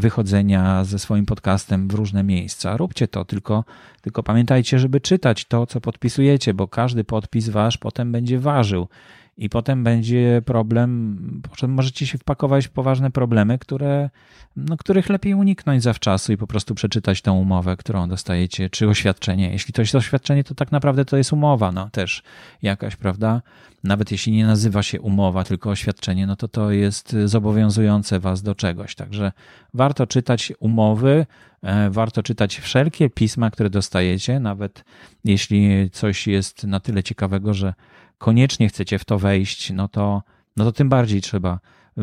wychodzenia 0.00 0.84
ze 0.84 0.98
swoim 0.98 1.26
podcastem 1.26 1.88
w 1.88 1.94
różne 1.94 2.22
miejsca. 2.22 2.76
Róbcie 2.76 3.08
to, 3.08 3.24
tylko, 3.24 3.64
tylko 4.02 4.22
pamiętajcie, 4.22 4.78
żeby 4.78 5.00
czytać 5.00 5.44
to, 5.44 5.66
co 5.66 5.80
podpisujecie, 5.80 6.54
bo 6.54 6.68
każdy 6.68 7.04
podpis 7.04 7.48
wasz 7.48 7.78
potem 7.78 8.12
będzie 8.12 8.38
ważył 8.38 8.88
i 9.36 9.48
potem 9.48 9.84
będzie 9.84 10.42
problem, 10.44 11.42
możecie 11.68 12.06
się 12.06 12.18
wpakować 12.18 12.66
w 12.66 12.70
poważne 12.70 13.10
problemy, 13.10 13.58
które, 13.58 14.10
no, 14.56 14.76
których 14.76 15.08
lepiej 15.08 15.34
uniknąć 15.34 15.82
zawczasu 15.82 16.32
i 16.32 16.36
po 16.36 16.46
prostu 16.46 16.74
przeczytać 16.74 17.22
tą 17.22 17.38
umowę, 17.38 17.76
którą 17.76 18.08
dostajecie, 18.08 18.70
czy 18.70 18.88
oświadczenie. 18.88 19.50
Jeśli 19.50 19.72
to 19.72 19.82
jest 19.82 19.94
oświadczenie, 19.94 20.44
to 20.44 20.54
tak 20.54 20.72
naprawdę 20.72 21.04
to 21.04 21.16
jest 21.16 21.32
umowa, 21.32 21.72
no 21.72 21.90
też 21.90 22.22
jakaś, 22.62 22.96
prawda? 22.96 23.42
Nawet 23.84 24.12
jeśli 24.12 24.32
nie 24.32 24.46
nazywa 24.46 24.82
się 24.82 25.00
umowa, 25.00 25.44
tylko 25.44 25.70
oświadczenie, 25.70 26.26
no 26.26 26.36
to 26.36 26.48
to 26.48 26.70
jest 26.70 27.16
zobowiązujące 27.24 28.20
was 28.20 28.42
do 28.42 28.54
czegoś. 28.54 28.94
Także 28.94 29.32
warto 29.74 30.06
czytać 30.06 30.52
umowy, 30.60 31.26
e, 31.62 31.90
warto 31.90 32.22
czytać 32.22 32.56
wszelkie 32.56 33.10
pisma, 33.10 33.50
które 33.50 33.70
dostajecie, 33.70 34.40
nawet 34.40 34.84
jeśli 35.24 35.90
coś 35.90 36.26
jest 36.26 36.64
na 36.64 36.80
tyle 36.80 37.02
ciekawego, 37.02 37.54
że 37.54 37.74
koniecznie 38.18 38.68
chcecie 38.68 38.98
w 38.98 39.04
to 39.04 39.18
wejść, 39.18 39.70
no 39.70 39.88
to, 39.88 40.22
no 40.56 40.64
to 40.64 40.72
tym 40.72 40.88
bardziej 40.88 41.20
trzeba 41.20 41.60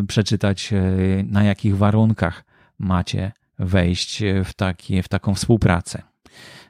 przeczytać, 0.07 0.73
e, 0.73 0.81
na 1.23 1.43
jakich 1.43 1.77
warunkach 1.77 2.43
macie 2.79 3.31
wejść 3.59 4.23
w, 4.45 4.53
taki, 4.53 5.01
w 5.01 5.07
taką 5.07 5.35
współpracę. 5.35 6.12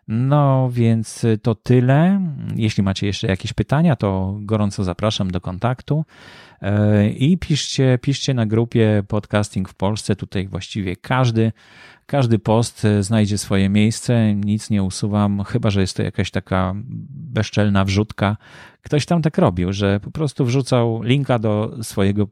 No 0.08 0.70
więc 0.72 1.26
to 1.42 1.56
tyle. 1.56 2.22
Jeśli 2.56 2.84
macie 2.84 3.08
jeszcze 3.08 3.28
jakieś 3.28 3.54
pytania, 3.54 3.96
to 3.96 4.38
gorąco 4.42 4.84
zapraszam 4.84 5.32
do 5.32 5.42
kontaktu. 5.42 6.06
E, 6.62 7.10
I 7.10 7.38
piszcie, 7.38 8.00
piszcie 8.02 8.34
na 8.34 8.46
grupie 8.46 9.04
Podcasting 9.08 9.70
w 9.70 9.74
Polsce. 9.74 10.16
Tutaj 10.16 10.48
właściwie 10.48 10.96
każdy, 10.96 11.52
każdy 12.06 12.40
post 12.40 12.88
znajdzie 13.00 13.38
swoje 13.38 13.70
miejsce. 13.70 14.36
Nic 14.36 14.70
nie 14.70 14.84
usuwam, 14.84 15.44
chyba 15.44 15.70
że 15.70 15.82
jest 15.82 15.98
to 15.98 16.04
jakaś 16.04 16.32
taka 16.32 16.74
bezczelna 17.10 17.86
wrzutka. 17.86 18.38
Ktoś 18.82 19.06
tam 19.06 19.22
tak 19.22 19.38
robił, 19.38 19.74
że 19.74 20.00
po 20.00 20.12
prostu 20.12 20.46
wrzucał 20.46 21.02
linka 21.04 21.40
do 21.40 21.78
swojego 21.84 22.28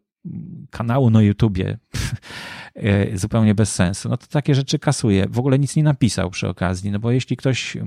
kanału 0.70 1.10
na 1.10 1.22
YouTubie. 1.22 1.78
E, 2.76 3.18
zupełnie 3.18 3.56
bez 3.56 3.76
sensu. 3.76 4.10
No 4.10 4.18
to 4.18 4.28
takie 4.28 4.56
rzeczy 4.56 4.80
kasuje. 4.80 5.26
W 5.30 5.40
ogóle 5.40 5.60
nic 5.60 5.76
nie 5.76 5.84
napisał 5.84 6.30
przy 6.30 6.48
okazji, 6.48 6.92
no 6.92 7.00
bo 7.00 7.12
jeśli 7.12 7.38
ktoś 7.38 7.78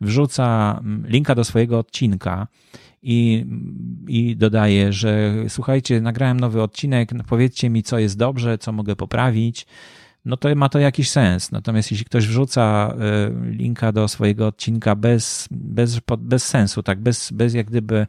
wrzuca 0.00 0.80
linka 1.04 1.34
do 1.34 1.44
swojego 1.44 1.78
odcinka 1.78 2.46
i, 3.02 3.46
i 4.08 4.36
dodaje, 4.36 4.92
że 4.92 5.34
słuchajcie, 5.48 6.00
nagrałem 6.00 6.40
nowy 6.40 6.62
odcinek, 6.62 7.12
no 7.12 7.24
powiedzcie 7.24 7.70
mi, 7.70 7.82
co 7.82 7.98
jest 7.98 8.18
dobrze, 8.18 8.58
co 8.58 8.72
mogę 8.72 8.96
poprawić, 8.96 9.66
no 10.24 10.36
to 10.36 10.54
ma 10.54 10.68
to 10.68 10.78
jakiś 10.78 11.10
sens. 11.10 11.52
Natomiast 11.52 11.90
jeśli 11.90 12.06
ktoś 12.06 12.26
wrzuca 12.26 12.94
e, 12.94 13.52
linka 13.52 13.92
do 13.92 14.08
swojego 14.08 14.46
odcinka 14.46 14.96
bez, 14.96 15.48
bez, 15.50 16.00
bez 16.18 16.44
sensu, 16.44 16.82
tak, 16.82 17.00
bez, 17.00 17.32
bez 17.32 17.54
jak 17.54 17.66
gdyby, 17.66 18.06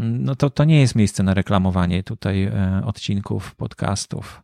no 0.00 0.34
to, 0.34 0.50
to 0.50 0.64
nie 0.64 0.80
jest 0.80 0.94
miejsce 0.94 1.22
na 1.22 1.34
reklamowanie 1.34 2.02
tutaj 2.02 2.42
e, 2.42 2.82
odcinków, 2.84 3.54
podcastów. 3.54 4.42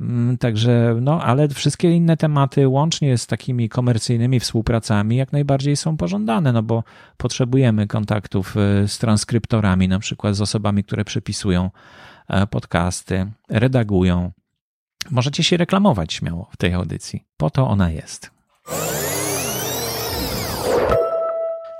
Mm, 0.00 0.38
także, 0.38 0.96
no, 1.00 1.22
ale 1.22 1.48
wszystkie 1.48 1.90
inne 1.90 2.16
tematy, 2.16 2.68
łącznie 2.68 3.18
z 3.18 3.26
takimi 3.26 3.68
komercyjnymi 3.68 4.40
współpracami, 4.40 5.16
jak 5.16 5.32
najbardziej 5.32 5.76
są 5.76 5.96
pożądane, 5.96 6.52
no 6.52 6.62
bo 6.62 6.84
potrzebujemy 7.16 7.86
kontaktów 7.86 8.56
e, 8.56 8.88
z 8.88 8.98
transkryptorami, 8.98 9.88
na 9.88 9.98
przykład 9.98 10.34
z 10.34 10.40
osobami, 10.40 10.84
które 10.84 11.04
przepisują 11.04 11.70
e, 12.28 12.46
podcasty, 12.46 13.30
redagują. 13.48 14.32
Możecie 15.10 15.44
się 15.44 15.56
reklamować 15.56 16.12
śmiało 16.12 16.48
w 16.52 16.56
tej 16.56 16.72
audycji. 16.72 17.24
Po 17.36 17.50
to 17.50 17.68
ona 17.68 17.90
jest. 17.90 18.30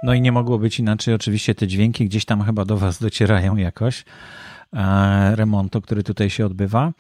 No 0.03 0.15
i 0.15 0.21
nie 0.21 0.33
mogło 0.33 0.59
być 0.59 0.79
inaczej. 0.79 1.15
Oczywiście 1.15 1.55
te 1.55 1.67
dźwięki 1.67 2.05
gdzieś 2.05 2.25
tam 2.25 2.43
chyba 2.43 2.65
do 2.65 2.77
Was 2.77 2.99
docierają 2.99 3.57
jakoś. 3.57 4.05
E, 4.73 5.37
remontu, 5.37 5.81
który 5.81 6.03
tutaj 6.03 6.31
się 6.31 6.47
odbywa. 6.47 6.93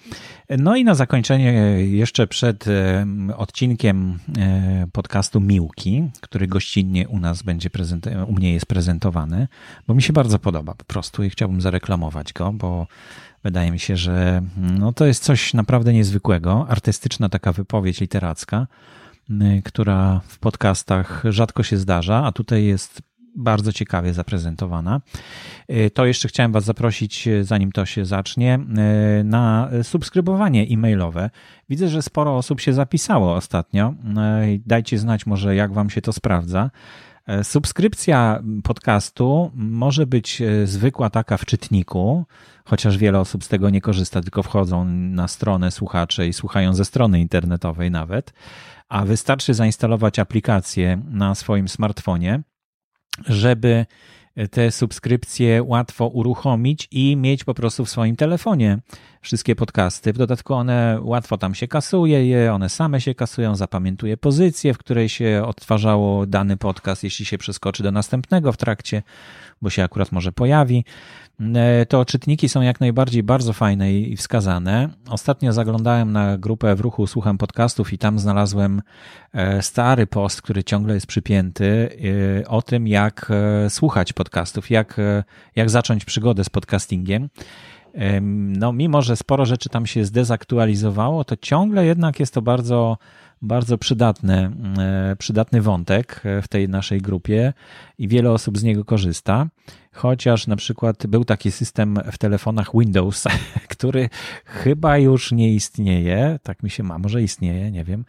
No 0.58 0.76
i 0.76 0.84
na 0.84 0.94
zakończenie 0.94 1.52
jeszcze 1.86 2.26
przed 2.26 2.68
e, 2.68 3.06
odcinkiem 3.36 4.18
e, 4.38 4.86
podcastu 4.92 5.40
Miłki, 5.40 6.10
który 6.20 6.46
gościnnie 6.46 7.08
u 7.08 7.18
nas 7.20 7.42
będzie 7.42 7.70
u 8.26 8.32
mnie 8.32 8.52
jest 8.52 8.66
prezentowany, 8.66 9.48
bo 9.86 9.94
mi 9.94 10.02
się 10.02 10.12
bardzo 10.12 10.38
podoba 10.38 10.74
po 10.74 10.84
prostu 10.84 11.24
i 11.24 11.30
chciałbym 11.30 11.60
zareklamować 11.60 12.32
go, 12.32 12.52
bo 12.52 12.86
wydaje 13.44 13.70
mi 13.70 13.78
się, 13.78 13.96
że 13.96 14.42
no 14.56 14.92
to 14.92 15.06
jest 15.06 15.24
coś 15.24 15.54
naprawdę 15.54 15.92
niezwykłego, 15.92 16.66
artystyczna 16.68 17.28
taka 17.28 17.52
wypowiedź 17.52 18.00
literacka, 18.00 18.66
która 19.64 20.20
w 20.28 20.38
podcastach 20.38 21.22
rzadko 21.28 21.62
się 21.62 21.76
zdarza, 21.76 22.24
a 22.24 22.32
tutaj 22.32 22.64
jest 22.64 23.02
bardzo 23.39 23.72
ciekawie 23.72 24.14
zaprezentowana. 24.14 25.01
Y, 25.70 25.91
to 25.91 26.07
jeszcze 26.07 26.28
chciałem 26.28 26.53
Was 26.53 26.64
zaprosić, 26.64 27.28
y, 27.28 27.45
zanim 27.45 27.72
to 27.72 27.86
się 27.86 28.05
zacznie, 28.05 28.59
y, 29.20 29.24
na 29.24 29.70
subskrybowanie 29.82 30.66
e-mailowe. 30.70 31.30
Widzę, 31.68 31.89
że 31.89 32.03
sporo 32.03 32.36
osób 32.36 32.61
się 32.61 32.72
zapisało 32.72 33.34
ostatnio. 33.34 33.95
Dajcie 34.66 34.99
znać 34.99 35.26
może, 35.26 35.55
jak 35.55 35.72
Wam 35.72 35.91
się 35.91 36.01
to 36.01 36.12
sprawdza. 36.12 36.70
Subskrypcja 37.43 38.43
podcastu 38.64 39.51
może 39.55 40.07
być 40.07 40.43
zwykła 40.64 41.11
taka 41.11 41.36
w 41.36 41.45
czytniku, 41.45 42.24
chociaż 42.64 42.99
wiele 42.99 43.20
osób 43.20 43.45
z 43.45 43.49
tego 43.49 43.70
nie 43.70 43.80
korzysta, 43.80 44.20
tylko 44.20 44.43
wchodzą 44.43 44.84
na 44.84 45.28
stronę 45.28 45.70
słuchacze 45.70 46.28
i 46.28 46.32
słuchają 46.32 46.74
ze 46.74 46.84
strony 46.84 47.20
internetowej 47.20 47.91
nawet. 47.91 48.32
A 48.89 49.05
wystarczy 49.05 49.55
zainstalować 49.55 50.18
aplikację 50.18 51.03
na 51.11 51.34
swoim 51.34 51.68
smartfonie 51.68 52.43
żeby 53.26 53.86
te 54.50 54.70
subskrypcje 54.70 55.62
łatwo 55.62 56.06
uruchomić 56.06 56.88
i 56.90 57.16
mieć 57.16 57.44
po 57.44 57.54
prostu 57.54 57.84
w 57.84 57.90
swoim 57.90 58.16
telefonie 58.16 58.78
wszystkie 59.20 59.56
podcasty. 59.56 60.12
W 60.12 60.18
dodatku 60.18 60.54
one 60.54 60.98
łatwo 61.02 61.38
tam 61.38 61.54
się 61.54 61.68
kasuje 61.68 62.26
je, 62.26 62.52
one 62.54 62.68
same 62.68 63.00
się 63.00 63.14
kasują, 63.14 63.56
zapamiętuje 63.56 64.16
pozycję, 64.16 64.74
w 64.74 64.78
której 64.78 65.08
się 65.08 65.42
odtwarzało 65.46 66.26
dany 66.26 66.56
podcast, 66.56 67.04
jeśli 67.04 67.24
się 67.24 67.38
przeskoczy 67.38 67.82
do 67.82 67.92
następnego 67.92 68.52
w 68.52 68.56
trakcie, 68.56 69.02
bo 69.62 69.70
się 69.70 69.84
akurat 69.84 70.12
może 70.12 70.32
pojawi. 70.32 70.84
E, 71.41 71.86
to 71.86 72.05
czytniki 72.05 72.49
są 72.49 72.62
jak 72.62 72.80
najbardziej 72.80 73.22
bardzo 73.22 73.53
fajne 73.53 73.93
i 73.93 74.16
wskazane. 74.16 74.89
Ostatnio 75.11 75.53
zaglądałem 75.53 76.12
na 76.12 76.39
grupę 76.39 76.74
w 76.74 76.80
ruchu 76.80 77.07
Słucham 77.07 77.39
Podcastów 77.39 77.93
i 77.93 77.99
tam 77.99 78.18
znalazłem 78.18 78.82
e, 79.32 79.62
stary 79.62 80.07
post, 80.07 80.43
który 80.43 80.64
ciągle 80.64 80.95
jest 80.95 81.07
przypięty 81.07 81.99
e, 82.43 82.49
o 82.49 82.62
tym, 82.62 82.89
jak 82.89 83.32
słuchać 83.68 84.12
podcastów, 84.12 84.70
jak, 84.70 84.97
jak 85.57 85.70
zacząć 85.70 86.05
przygodę 86.05 86.45
z 86.45 86.49
podcastingiem. 86.49 87.28
No, 88.47 88.72
mimo 88.72 89.03
że 89.03 89.16
sporo 89.16 89.47
rzeczy 89.47 89.68
tam 89.68 89.86
się 89.86 90.05
zdezaktualizowało, 90.05 91.24
to 91.24 91.36
ciągle 91.36 91.86
jednak 91.86 92.20
jest 92.20 92.34
to 92.34 92.43
bardzo 92.43 92.99
bardzo 93.43 93.78
przydatny, 93.78 94.51
przydatny 95.18 95.62
wątek 95.62 96.22
w 96.43 96.49
tej 96.49 96.68
naszej 96.68 97.01
grupie 97.01 97.53
i 97.99 98.09
wiele 98.09 98.30
osób 98.30 98.59
z 98.59 98.62
niego 98.62 98.84
korzysta 98.84 99.47
chociaż 99.99 100.46
na 100.46 100.57
przykład 100.57 101.07
był 101.07 101.24
taki 101.24 101.51
system 101.51 101.99
w 102.12 102.18
telefonach 102.18 102.70
Windows, 102.74 103.24
który 103.74 104.09
chyba 104.44 104.99
już 104.99 105.32
nie 105.32 105.55
istnieje, 105.55 106.38
tak 106.42 106.62
mi 106.62 106.70
się 106.70 106.82
ma, 106.82 106.99
może 106.99 107.22
istnieje, 107.22 107.70
nie 107.70 107.84
wiem, 107.84 108.05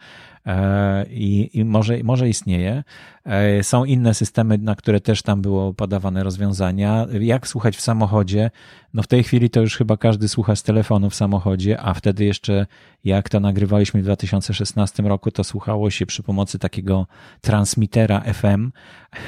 e, 0.46 1.06
i, 1.10 1.58
i 1.58 1.64
może, 1.64 1.98
może 2.04 2.28
istnieje. 2.28 2.84
E, 3.24 3.62
są 3.62 3.84
inne 3.84 4.14
systemy, 4.14 4.58
na 4.58 4.74
które 4.74 5.00
też 5.00 5.22
tam 5.22 5.42
było 5.42 5.74
podawane 5.74 6.24
rozwiązania. 6.24 7.06
Jak 7.20 7.46
słuchać 7.46 7.76
w 7.76 7.80
samochodzie? 7.80 8.50
No 8.94 9.02
w 9.02 9.06
tej 9.06 9.22
chwili 9.22 9.50
to 9.50 9.60
już 9.60 9.76
chyba 9.76 9.96
każdy 9.96 10.28
słucha 10.28 10.56
z 10.56 10.62
telefonu 10.62 11.10
w 11.10 11.14
samochodzie, 11.14 11.80
a 11.80 11.94
wtedy 11.94 12.24
jeszcze 12.24 12.66
jak 13.04 13.28
to 13.28 13.40
nagrywaliśmy 13.40 14.00
w 14.00 14.04
2016 14.04 15.02
roku, 15.02 15.30
to 15.30 15.44
słuchało 15.44 15.90
się 15.90 16.06
przy 16.06 16.22
pomocy 16.22 16.58
takiego 16.58 17.06
transmitera 17.40 18.20
FM, 18.20 18.70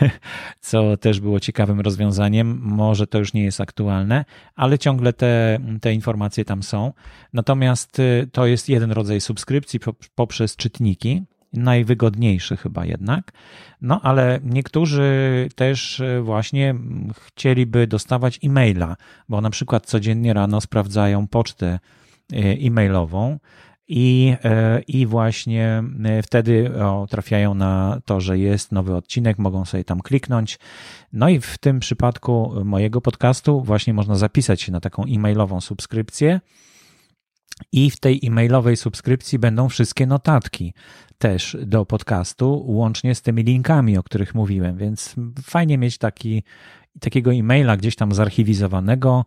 co 0.61 0.97
też 0.97 1.21
było 1.21 1.41
ciekawym 1.41 1.81
rozwiązaniem. 1.81 2.52
Może 2.61 3.07
to 3.07 3.19
już 3.19 3.33
nie 3.33 3.45
jest 3.45 3.61
aktualne, 3.61 4.25
ale 4.55 4.79
ciągle 4.79 5.13
te, 5.13 5.59
te 5.81 5.95
informacje 5.95 6.45
tam 6.45 6.63
są. 6.63 6.93
Natomiast 7.33 7.99
y, 7.99 8.29
to 8.33 8.47
jest 8.47 8.69
jeden 8.69 8.93
rodzaj 8.93 9.21
subskrypcji 9.21 9.81
poprzez 10.15 10.57
czytniki, 10.57 11.23
najwygodniejszy 11.53 12.57
chyba 12.57 12.85
jednak. 12.85 13.33
No 13.81 14.01
ale 14.03 14.41
niektórzy 14.45 15.13
też 15.55 16.01
y, 16.01 16.21
właśnie 16.23 16.75
chcieliby 17.27 17.87
dostawać 17.87 18.39
e-maila, 18.45 18.97
bo 19.29 19.41
na 19.41 19.51
przykład 19.51 19.87
codziennie 19.87 20.35
rano 20.35 20.61
sprawdzają 20.61 21.29
pocztę 21.29 21.79
y, 22.33 22.37
e-mailową 22.37 23.39
i, 23.95 24.37
e, 24.45 24.81
i 24.81 25.07
właśnie 25.07 25.85
e, 26.05 26.23
wtedy 26.23 26.83
o, 26.85 27.07
trafiają 27.11 27.55
na 27.55 28.01
to, 28.05 28.21
że 28.21 28.39
jest 28.39 28.73
nowy 28.73 28.97
odcinek, 28.97 29.39
mogą 29.39 29.65
sobie 29.65 29.85
tam 29.85 30.01
kliknąć. 30.01 30.59
No 31.13 31.29
i 31.29 31.41
w 31.41 31.59
tym 31.59 31.81
przypadku 31.81 32.53
mojego 32.65 33.01
podcastu 33.01 33.63
właśnie 33.63 33.95
można 33.95 34.15
zapisać 34.15 34.63
się 34.63 34.73
na 34.73 34.81
taką 34.81 35.05
e-mailową 35.05 35.61
subskrypcję. 35.61 36.41
I 37.73 37.91
w 37.91 38.01
tej 38.01 38.21
e-mailowej 38.23 38.77
subskrypcji 38.77 39.39
będą 39.39 39.69
wszystkie 39.69 40.07
notatki 40.07 40.75
też 41.19 41.57
do 41.67 41.87
podcastu, 41.87 42.65
łącznie 42.67 43.15
z 43.15 43.23
tymi 43.23 43.43
linkami, 43.43 43.99
o 43.99 44.03
których 44.03 44.35
mówiłem, 44.35 44.77
więc 44.77 45.15
fajnie 45.43 45.79
mieć 45.79 45.99
taki, 45.99 46.43
takiego 47.01 47.33
e-maila 47.33 47.77
gdzieś 47.77 47.97
tam 47.97 48.13
zarchiwizowanego. 48.13 49.25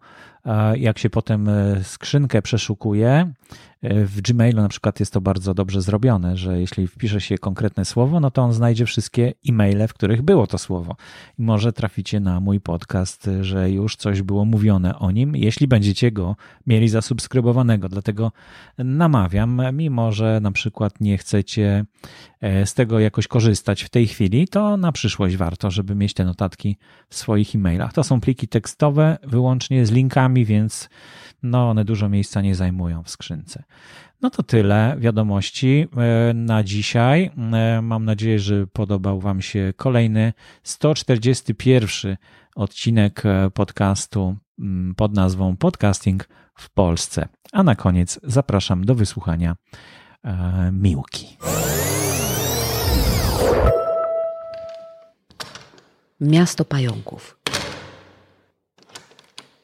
Jak 0.75 0.99
się 0.99 1.09
potem 1.09 1.49
e, 1.49 1.83
skrzynkę 1.83 2.41
przeszukuje, 2.41 3.33
w 3.89 4.21
Gmailu 4.21 4.61
na 4.61 4.69
przykład 4.69 4.99
jest 4.99 5.13
to 5.13 5.21
bardzo 5.21 5.53
dobrze 5.53 5.81
zrobione, 5.81 6.37
że 6.37 6.59
jeśli 6.59 6.87
wpisze 6.87 7.21
się 7.21 7.37
konkretne 7.37 7.85
słowo, 7.85 8.19
no 8.19 8.31
to 8.31 8.41
on 8.41 8.53
znajdzie 8.53 8.85
wszystkie 8.85 9.33
e-maile, 9.49 9.87
w 9.87 9.93
których 9.93 10.21
było 10.21 10.47
to 10.47 10.57
słowo. 10.57 10.95
I 11.39 11.41
może 11.41 11.73
traficie 11.73 12.19
na 12.19 12.39
mój 12.39 12.59
podcast, 12.59 13.29
że 13.41 13.71
już 13.71 13.95
coś 13.95 14.21
było 14.21 14.45
mówione 14.45 14.99
o 14.99 15.11
nim, 15.11 15.35
jeśli 15.35 15.67
będziecie 15.67 16.11
go 16.11 16.35
mieli 16.67 16.89
zasubskrybowanego. 16.89 17.89
Dlatego 17.89 18.31
namawiam, 18.77 19.61
mimo 19.73 20.11
że 20.11 20.39
na 20.41 20.51
przykład 20.51 21.01
nie 21.01 21.17
chcecie 21.17 21.85
e, 22.41 22.65
z 22.65 22.73
tego 22.73 22.99
jakoś 22.99 23.27
korzystać 23.27 23.83
w 23.83 23.89
tej 23.89 24.07
chwili, 24.07 24.47
to 24.47 24.77
na 24.77 24.91
przyszłość 24.91 25.35
warto, 25.37 25.71
żeby 25.71 25.95
mieć 25.95 26.13
te 26.13 26.25
notatki 26.25 26.77
w 27.09 27.15
swoich 27.15 27.55
e-mailach. 27.55 27.93
To 27.93 28.03
są 28.03 28.21
pliki 28.21 28.47
tekstowe 28.47 29.17
wyłącznie 29.23 29.85
z 29.85 29.91
linkami, 29.91 30.45
więc 30.45 30.89
no 31.45 31.69
one 31.69 31.85
dużo 31.85 32.09
miejsca 32.09 32.41
nie 32.41 32.55
zajmują 32.55 33.03
w 33.03 33.09
skrzynce. 33.09 33.63
No 34.21 34.29
to 34.29 34.43
tyle 34.43 34.95
wiadomości 34.99 35.87
e, 35.97 36.33
na 36.33 36.63
dzisiaj. 36.63 37.31
E, 37.53 37.81
mam 37.81 38.05
nadzieję, 38.05 38.39
że 38.39 38.67
podobał 38.67 39.19
Wam 39.19 39.41
się 39.41 39.73
kolejny 39.77 40.33
141 40.63 42.17
odcinek 42.55 43.25
e, 43.25 43.51
podcastu 43.51 44.35
mm, 44.59 44.95
pod 44.95 45.13
nazwą 45.13 45.57
Podcasting 45.57 46.29
w 46.55 46.69
Polsce. 46.69 47.27
A 47.51 47.63
na 47.63 47.75
koniec 47.75 48.19
zapraszam 48.23 48.85
do 48.85 48.95
wysłuchania 48.95 49.55
Miłki. 50.71 51.37
Miasto 56.21 56.65
pająków. 56.65 57.39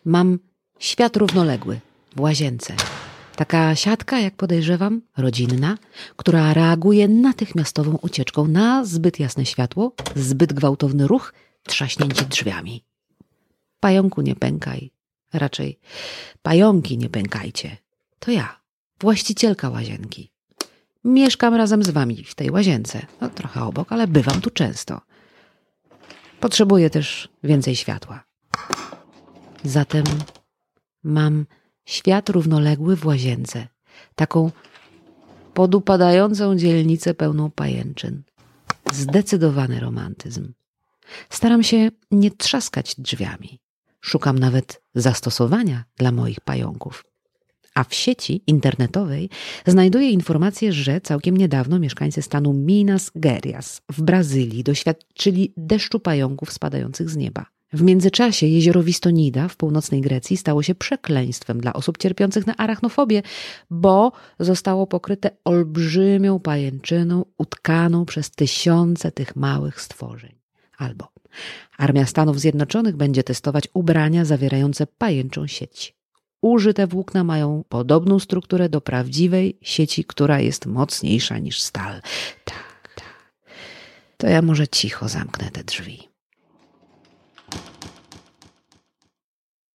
Mam 0.06 0.40
świat 0.82 1.18
równoległy 1.18 1.80
w 2.16 2.22
łazience. 2.22 2.74
Taka 3.36 3.76
siatka, 3.76 4.20
jak 4.20 4.36
podejrzewam, 4.36 5.02
rodzinna, 5.18 5.78
która 6.16 6.54
reaguje 6.54 7.08
natychmiastową 7.08 7.98
ucieczką 8.02 8.48
na 8.48 8.86
zbyt 8.86 9.20
jasne 9.20 9.46
światło, 9.46 9.94
zbyt 10.16 10.54
gwałtowny 10.54 11.08
ruch, 11.08 11.34
trzaśnięcie 11.64 12.26
drzwiami. 12.26 12.84
Pająku 13.80 14.22
nie 14.22 14.36
pękaj. 14.36 14.92
Raczej 15.34 15.80
pająki 16.42 16.98
nie 16.98 17.10
pękajcie. 17.10 17.78
To 18.20 18.32
ja, 18.32 18.60
właścicielka 19.00 19.70
łazienki. 19.70 20.32
Mieszkam 21.04 21.56
razem 21.56 21.84
z 21.84 21.90
wami 21.90 22.24
w 22.24 22.36
tej 22.36 22.52
łazience. 22.52 23.06
No, 23.22 23.30
trochę 23.30 23.64
obok, 23.64 23.92
ale 23.92 24.08
bywam 24.08 24.42
tu 24.42 24.50
często. 24.50 25.02
Potrzebuję 26.40 26.90
też 26.90 27.30
więcej 27.44 27.76
światła. 27.76 28.24
Zatem 29.64 30.04
mam 31.04 31.46
świat 31.86 32.30
równoległy 32.30 32.96
w 32.96 33.06
łazience, 33.06 33.68
taką 34.16 34.52
podupadającą 35.54 36.56
dzielnicę 36.56 37.14
pełną 37.14 37.52
pajęczyn. 37.52 38.24
Zdecydowany 38.94 39.80
romantyzm. 39.80 40.54
Staram 41.30 41.64
się 41.64 41.90
nie 42.12 42.32
trzaskać 42.32 42.96
drzwiami. 42.98 43.60
Szukam 44.02 44.40
nawet 44.40 44.82
zastosowania 44.96 45.84
dla 45.98 46.12
moich 46.12 46.40
pająków. 46.40 47.06
A 47.76 47.84
w 47.84 47.94
sieci 47.94 48.44
internetowej 48.48 49.30
znajduję 49.66 50.12
informację, 50.12 50.74
że 50.74 51.02
całkiem 51.02 51.38
niedawno 51.38 51.80
mieszkańcy 51.80 52.22
stanu 52.22 52.54
Minas 52.54 53.12
Gerias 53.16 53.82
w 53.92 54.02
Brazylii 54.02 54.64
doświadczyli 54.64 55.54
deszczu 55.58 56.00
pająków 56.00 56.52
spadających 56.52 57.10
z 57.10 57.16
nieba. 57.16 57.46
W 57.74 57.82
międzyczasie 57.82 58.48
jezioro 58.48 58.84
Wistonida 58.84 59.48
w 59.48 59.56
północnej 59.56 60.02
Grecji 60.02 60.38
stało 60.38 60.64
się 60.64 60.76
przekleństwem 60.76 61.62
dla 61.62 61.74
osób 61.74 61.98
cierpiących 61.98 62.48
na 62.48 62.58
arachnofobię, 62.58 63.22
bo 63.70 64.12
zostało 64.40 64.88
pokryte 64.88 65.32
olbrzymią 65.46 66.40
pajęczyną 66.40 67.26
utkaną 67.38 68.06
przez 68.06 68.32
tysiące 68.32 69.12
tych 69.12 69.36
małych 69.36 69.82
stworzeń. 69.82 70.36
Albo 70.78 71.12
Armia 71.78 72.06
Stanów 72.06 72.40
Zjednoczonych 72.40 72.96
będzie 72.96 73.24
testować 73.24 73.68
ubrania 73.74 74.26
zawierające 74.26 74.88
pajęczą 74.88 75.48
sieć. 75.48 75.96
Użyte 76.42 76.88
włókna 76.88 77.24
mają 77.24 77.64
podobną 77.70 78.20
strukturę 78.20 78.70
do 78.70 78.82
prawdziwej 78.82 79.58
sieci, 79.62 80.06
która 80.06 80.40
jest 80.40 80.66
mocniejsza 80.66 81.38
niż 81.38 81.62
stal. 81.62 82.02
Tak, 82.46 82.90
tak. 82.96 83.36
To 84.18 84.28
ja 84.28 84.42
może 84.42 84.68
cicho 84.68 85.10
zamknę 85.10 85.52
te 85.52 85.64
drzwi. 85.64 86.11